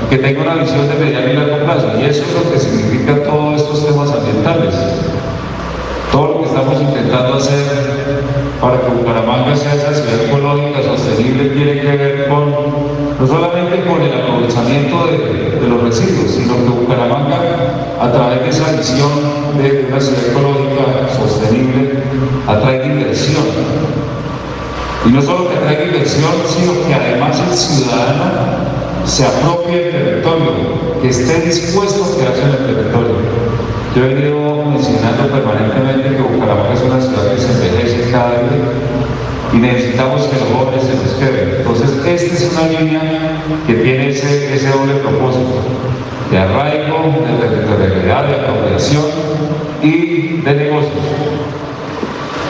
que 0.08 0.18
tenga 0.18 0.42
una 0.42 0.54
visión 0.54 0.88
de 0.88 0.94
mediano 0.94 1.30
y 1.30 1.36
largo 1.36 1.64
plazo. 1.64 1.92
Y 1.98 2.04
eso 2.04 2.24
es 2.24 2.34
lo 2.34 2.52
que 2.52 2.58
significa 2.58 3.22
todos 3.24 3.60
estos 3.60 3.86
temas 3.86 4.10
ambientales. 4.10 4.74
Todo 6.12 6.28
lo 6.28 6.40
que 6.42 6.46
estamos 6.46 6.80
intentando 6.80 7.34
hacer 7.36 8.24
para 8.60 8.80
que 8.80 8.88
Bucaramanga 8.88 9.56
sea 9.56 9.74
esa 9.74 9.94
ciudad 9.94 10.24
ecológica 10.26 10.82
sostenible 10.82 11.50
tiene 11.50 11.80
que 11.80 11.96
ver 11.96 12.28
con 12.28 12.50
no 13.18 13.26
solamente 13.26 13.84
con 13.84 14.00
el 14.00 14.12
aprovechamiento 14.12 15.06
de, 15.06 15.68
los 15.68 15.82
residuos, 15.82 16.30
sino 16.30 16.56
que 16.56 16.70
Bucaramanga, 16.70 17.38
a 18.00 18.12
través 18.12 18.42
de 18.42 18.50
esa 18.50 18.72
visión 18.72 19.10
de 19.56 19.86
una 19.88 20.00
ciudad 20.00 20.26
ecológica 20.30 21.08
sostenible, 21.16 22.02
atrae 22.46 22.86
inversión. 22.86 23.44
Y 25.06 25.08
no 25.10 25.22
solo 25.22 25.48
que 25.48 25.56
atraiga 25.56 25.84
inversión, 25.84 26.32
sino 26.46 26.72
que 26.86 26.94
además 26.94 27.40
el 27.48 27.56
ciudadano 27.56 28.83
se 29.04 29.24
apropie 29.24 29.78
del 29.78 29.92
territorio, 29.92 31.00
que 31.00 31.08
esté 31.08 31.40
dispuesto 31.40 32.04
a 32.04 32.16
quedarse 32.16 32.42
en 32.42 32.48
el 32.48 32.74
territorio. 32.74 33.16
Yo 33.94 34.04
he 34.04 34.14
venido 34.14 34.64
mencionando 34.64 35.28
permanentemente 35.28 36.16
que 36.16 36.22
Bucaramanga 36.22 36.74
es 36.74 36.82
una 36.82 37.00
ciudad 37.00 37.32
que 37.32 37.40
se 37.40 37.52
envejece 37.52 38.10
cada 38.10 38.30
día 38.30 38.72
y 39.52 39.56
necesitamos 39.58 40.22
que 40.24 40.40
los 40.40 40.48
jóvenes 40.48 40.82
se 40.82 40.94
nos 40.96 41.14
queden. 41.14 41.56
Entonces, 41.58 41.90
esta 42.04 42.34
es 42.34 42.52
una 42.52 42.80
línea 42.80 43.00
que 43.66 43.74
tiene 43.74 44.08
ese, 44.08 44.54
ese 44.54 44.68
doble 44.68 44.94
propósito, 44.94 45.62
de 46.30 46.38
arraigo, 46.38 47.14
de 47.22 47.46
territorialidad, 47.46 48.26
de 48.26 48.60
operación 48.60 49.04
y 49.82 50.40
de 50.40 50.54
negocios. 50.54 51.04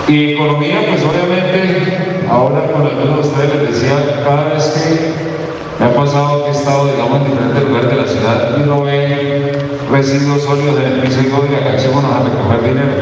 Y 0.09 0.33
economía, 0.33 0.87
pues 0.89 1.03
obviamente, 1.03 2.27
ahora 2.31 2.73
con 2.73 2.87
algunos 2.87 3.17
de 3.17 3.29
ustedes 3.29 3.63
les 3.63 3.75
decía, 3.75 4.23
cada 4.25 4.55
vez 4.55 4.65
que 4.65 5.34
me 5.79 5.87
ha 5.87 5.95
pasado 5.95 6.45
que 6.45 6.51
he 6.51 6.53
estado, 6.53 6.87
digamos, 6.87 7.19
en 7.19 7.25
diferentes 7.33 7.65
lugares 7.65 7.91
de 7.91 7.97
la 7.97 8.07
ciudad 8.07 8.57
y 8.57 8.63
uno 8.63 8.83
ve 8.83 9.53
residuos 9.91 10.43
sólidos 10.43 10.77
en 10.79 10.93
el 10.93 11.01
piso 11.01 11.21
y 11.21 11.25
digo, 11.25 11.39
oiga, 11.43 11.59
acabémonos 11.59 12.13
a 12.13 12.23
recoger 12.23 12.63
dinero. 12.63 12.93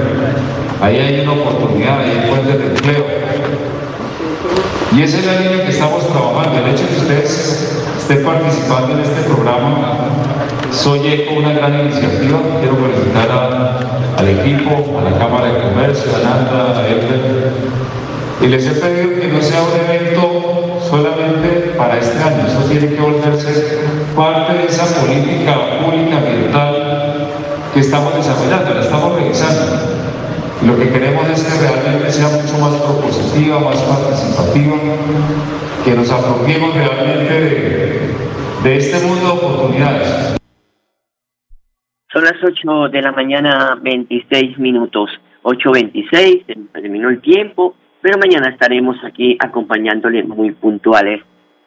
Ahí 0.81 0.97
hay 0.97 1.21
una 1.21 1.33
oportunidad, 1.33 2.01
ahí 2.01 2.11
hay 2.11 2.29
fuentes 2.29 2.59
de 2.59 2.67
empleo. 2.67 3.05
Y 4.95 5.03
esa 5.03 5.19
es 5.19 5.27
la 5.27 5.41
línea 5.41 5.65
que 5.65 5.71
estamos 5.71 6.07
trabajando. 6.09 6.59
El 6.59 6.75
hecho 6.75 6.83
de 6.83 6.89
que 6.89 6.97
ustedes 6.97 7.85
estén 7.99 8.25
participando 8.25 8.93
en 8.95 9.01
este 9.01 9.23
programa, 9.23 9.97
soy 10.71 11.07
eco 11.07 11.35
una 11.35 11.53
gran 11.53 11.81
iniciativa. 11.81 12.41
Quiero 12.61 12.77
felicitar 12.77 13.31
al 14.19 14.29
equipo, 14.29 14.99
a 14.99 15.11
la 15.11 15.19
Cámara 15.19 15.53
de 15.53 15.63
Comercio, 15.63 16.11
a 16.17 16.19
Nanda, 16.19 16.79
a 16.79 16.89
Edler. 16.89 17.53
Y 18.43 18.47
les 18.49 18.67
he 18.67 18.73
pedido 18.73 19.21
que 19.21 19.29
no 19.29 19.41
sea 19.41 19.63
un 19.63 19.73
evento 19.89 20.62
para 21.83 21.99
este 21.99 22.19
año. 22.23 22.47
Eso 22.47 22.63
tiene 22.71 22.95
que 22.95 23.01
volverse 23.01 23.81
parte 24.15 24.55
de 24.55 24.65
esa 24.65 24.87
política 25.01 25.55
pública 25.81 26.19
ambiental 26.19 27.29
que 27.75 27.81
estamos 27.81 28.15
desarrollando, 28.15 28.75
la 28.75 28.81
estamos 28.81 29.21
revisando. 29.21 29.63
Lo 30.67 30.79
que 30.79 30.93
queremos 30.93 31.29
es 31.29 31.43
que 31.43 31.59
realmente 31.59 32.11
sea 32.13 32.29
mucho 32.29 32.57
más 32.59 32.81
propositiva, 32.81 33.59
más 33.59 33.83
participativa, 33.83 34.77
que 35.85 35.91
nos 35.95 36.11
apropiemos 36.11 36.73
realmente 36.75 37.41
de, 37.41 38.15
de 38.63 38.77
este 38.77 39.05
mundo 39.05 39.27
de 39.27 39.33
oportunidades. 39.33 40.37
Son 42.13 42.23
las 42.23 42.35
8 42.45 42.91
de 42.93 43.03
la 43.03 43.11
mañana, 43.11 43.77
26 43.83 44.59
minutos. 44.59 45.11
8.26, 45.43 46.47
se 46.47 46.55
terminó 46.81 47.09
el 47.09 47.21
tiempo, 47.21 47.75
pero 48.01 48.19
mañana 48.19 48.51
estaremos 48.51 48.97
aquí 49.03 49.37
acompañándole 49.41 50.23
muy 50.23 50.53
puntuales, 50.53 51.23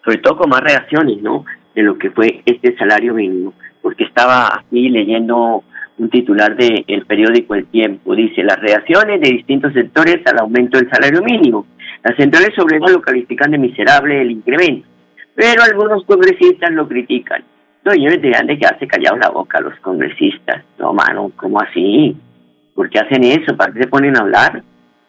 sobre 0.06 0.20
todo 0.20 0.38
con 0.38 0.50
más 0.50 0.62
reacciones, 0.62 1.22
¿no? 1.22 1.44
De 1.74 1.82
lo 1.82 1.98
que 1.98 2.12
fue 2.12 2.42
este 2.46 2.78
salario 2.78 3.14
mínimo, 3.14 3.54
porque 3.82 4.06
estaba 4.06 4.48
aquí 4.60 4.90
leyendo 4.90 5.64
un 5.98 6.10
titular 6.10 6.56
del 6.56 6.86
el 6.88 7.06
periódico 7.06 7.56
El 7.56 7.66
Tiempo, 7.66 8.16
dice, 8.16 8.44
las 8.44 8.60
reacciones 8.60 9.20
de 9.20 9.30
distintos 9.30 9.74
sectores 9.74 10.20
al 10.26 10.40
aumento 10.40 10.78
del 10.78 10.90
salario 10.90 11.22
mínimo. 11.24 11.66
Las 12.04 12.16
centrales 12.18 12.58
obreras 12.60 12.92
lo 12.92 13.02
califican 13.02 13.52
de 13.52 13.58
miserable 13.58 14.22
el 14.22 14.32
incremento, 14.32 14.88
pero 15.34 15.64
algunos 15.64 16.06
congresistas 16.06 16.72
lo 16.72 16.88
critican. 16.88 17.44
No, 17.84 17.92
señores, 17.92 18.22
deberían 18.22 18.48
de 18.48 18.58
quedarse 18.58 18.88
callados 18.88 19.20
la 19.20 19.30
boca 19.30 19.60
los 19.60 19.76
congresistas. 19.80 20.64
No, 20.78 20.94
mano, 20.94 21.32
¿cómo 21.36 21.60
así? 21.62 22.16
¿Por 22.74 22.90
qué 22.90 23.00
hacen 23.00 23.24
eso? 23.24 23.56
¿Para 23.56 23.74
qué 23.74 23.84
se 23.84 23.88
ponen 23.88 24.18
a 24.18 24.22
hablar? 24.22 24.64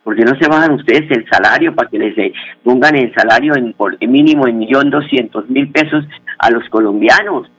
¿Por 0.07 0.14
qué 0.14 0.23
no 0.23 0.38
se 0.38 0.49
bajan 0.49 0.75
ustedes 0.75 1.11
el 1.11 1.27
salario 1.29 1.75
para 1.75 1.90
que 1.90 1.99
les 1.99 2.16
eh, 2.16 2.33
pongan 2.62 2.95
el 2.95 3.12
salario 3.12 3.57
en 3.57 3.73
por 3.73 3.99
mínimo 4.07 4.47
en 4.47 4.57
millón 4.57 4.88
doscientos 4.88 5.51
mil 5.51 5.69
pesos 5.73 6.05
a 6.38 6.49
los 6.49 6.62
colombianos? 6.69 7.51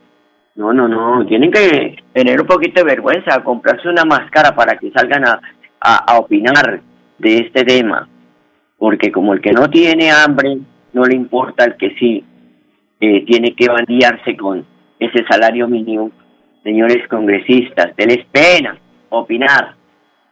No, 0.56 0.72
no, 0.72 0.88
no, 0.88 1.26
tienen 1.26 1.52
que 1.52 1.98
tener 2.14 2.40
un 2.40 2.48
poquito 2.48 2.80
de 2.80 2.86
vergüenza, 2.86 3.44
comprarse 3.44 3.90
una 3.90 4.06
máscara 4.06 4.56
para 4.56 4.78
que 4.78 4.92
salgan 4.92 5.26
a, 5.28 6.18
opinar 6.20 6.80
de 7.18 7.38
este 7.40 7.66
tema. 7.66 8.08
Porque 8.78 9.12
como 9.12 9.34
el 9.34 9.42
que 9.42 9.52
no 9.52 9.70
tiene 9.70 10.10
hambre, 10.10 10.58
no 10.94 11.04
le 11.04 11.18
importa 11.18 11.66
el 11.66 11.76
que 11.76 11.96
sí 11.96 12.24
eh, 13.02 13.26
tiene 13.26 13.56
que 13.56 13.68
bandearse 13.68 14.38
con 14.38 14.66
ese 14.98 15.26
salario 15.30 15.68
mínimo. 15.68 16.12
Señores 16.64 17.06
congresistas, 17.10 17.94
denles 17.98 18.26
pena 18.32 18.78
opinar. 19.10 19.77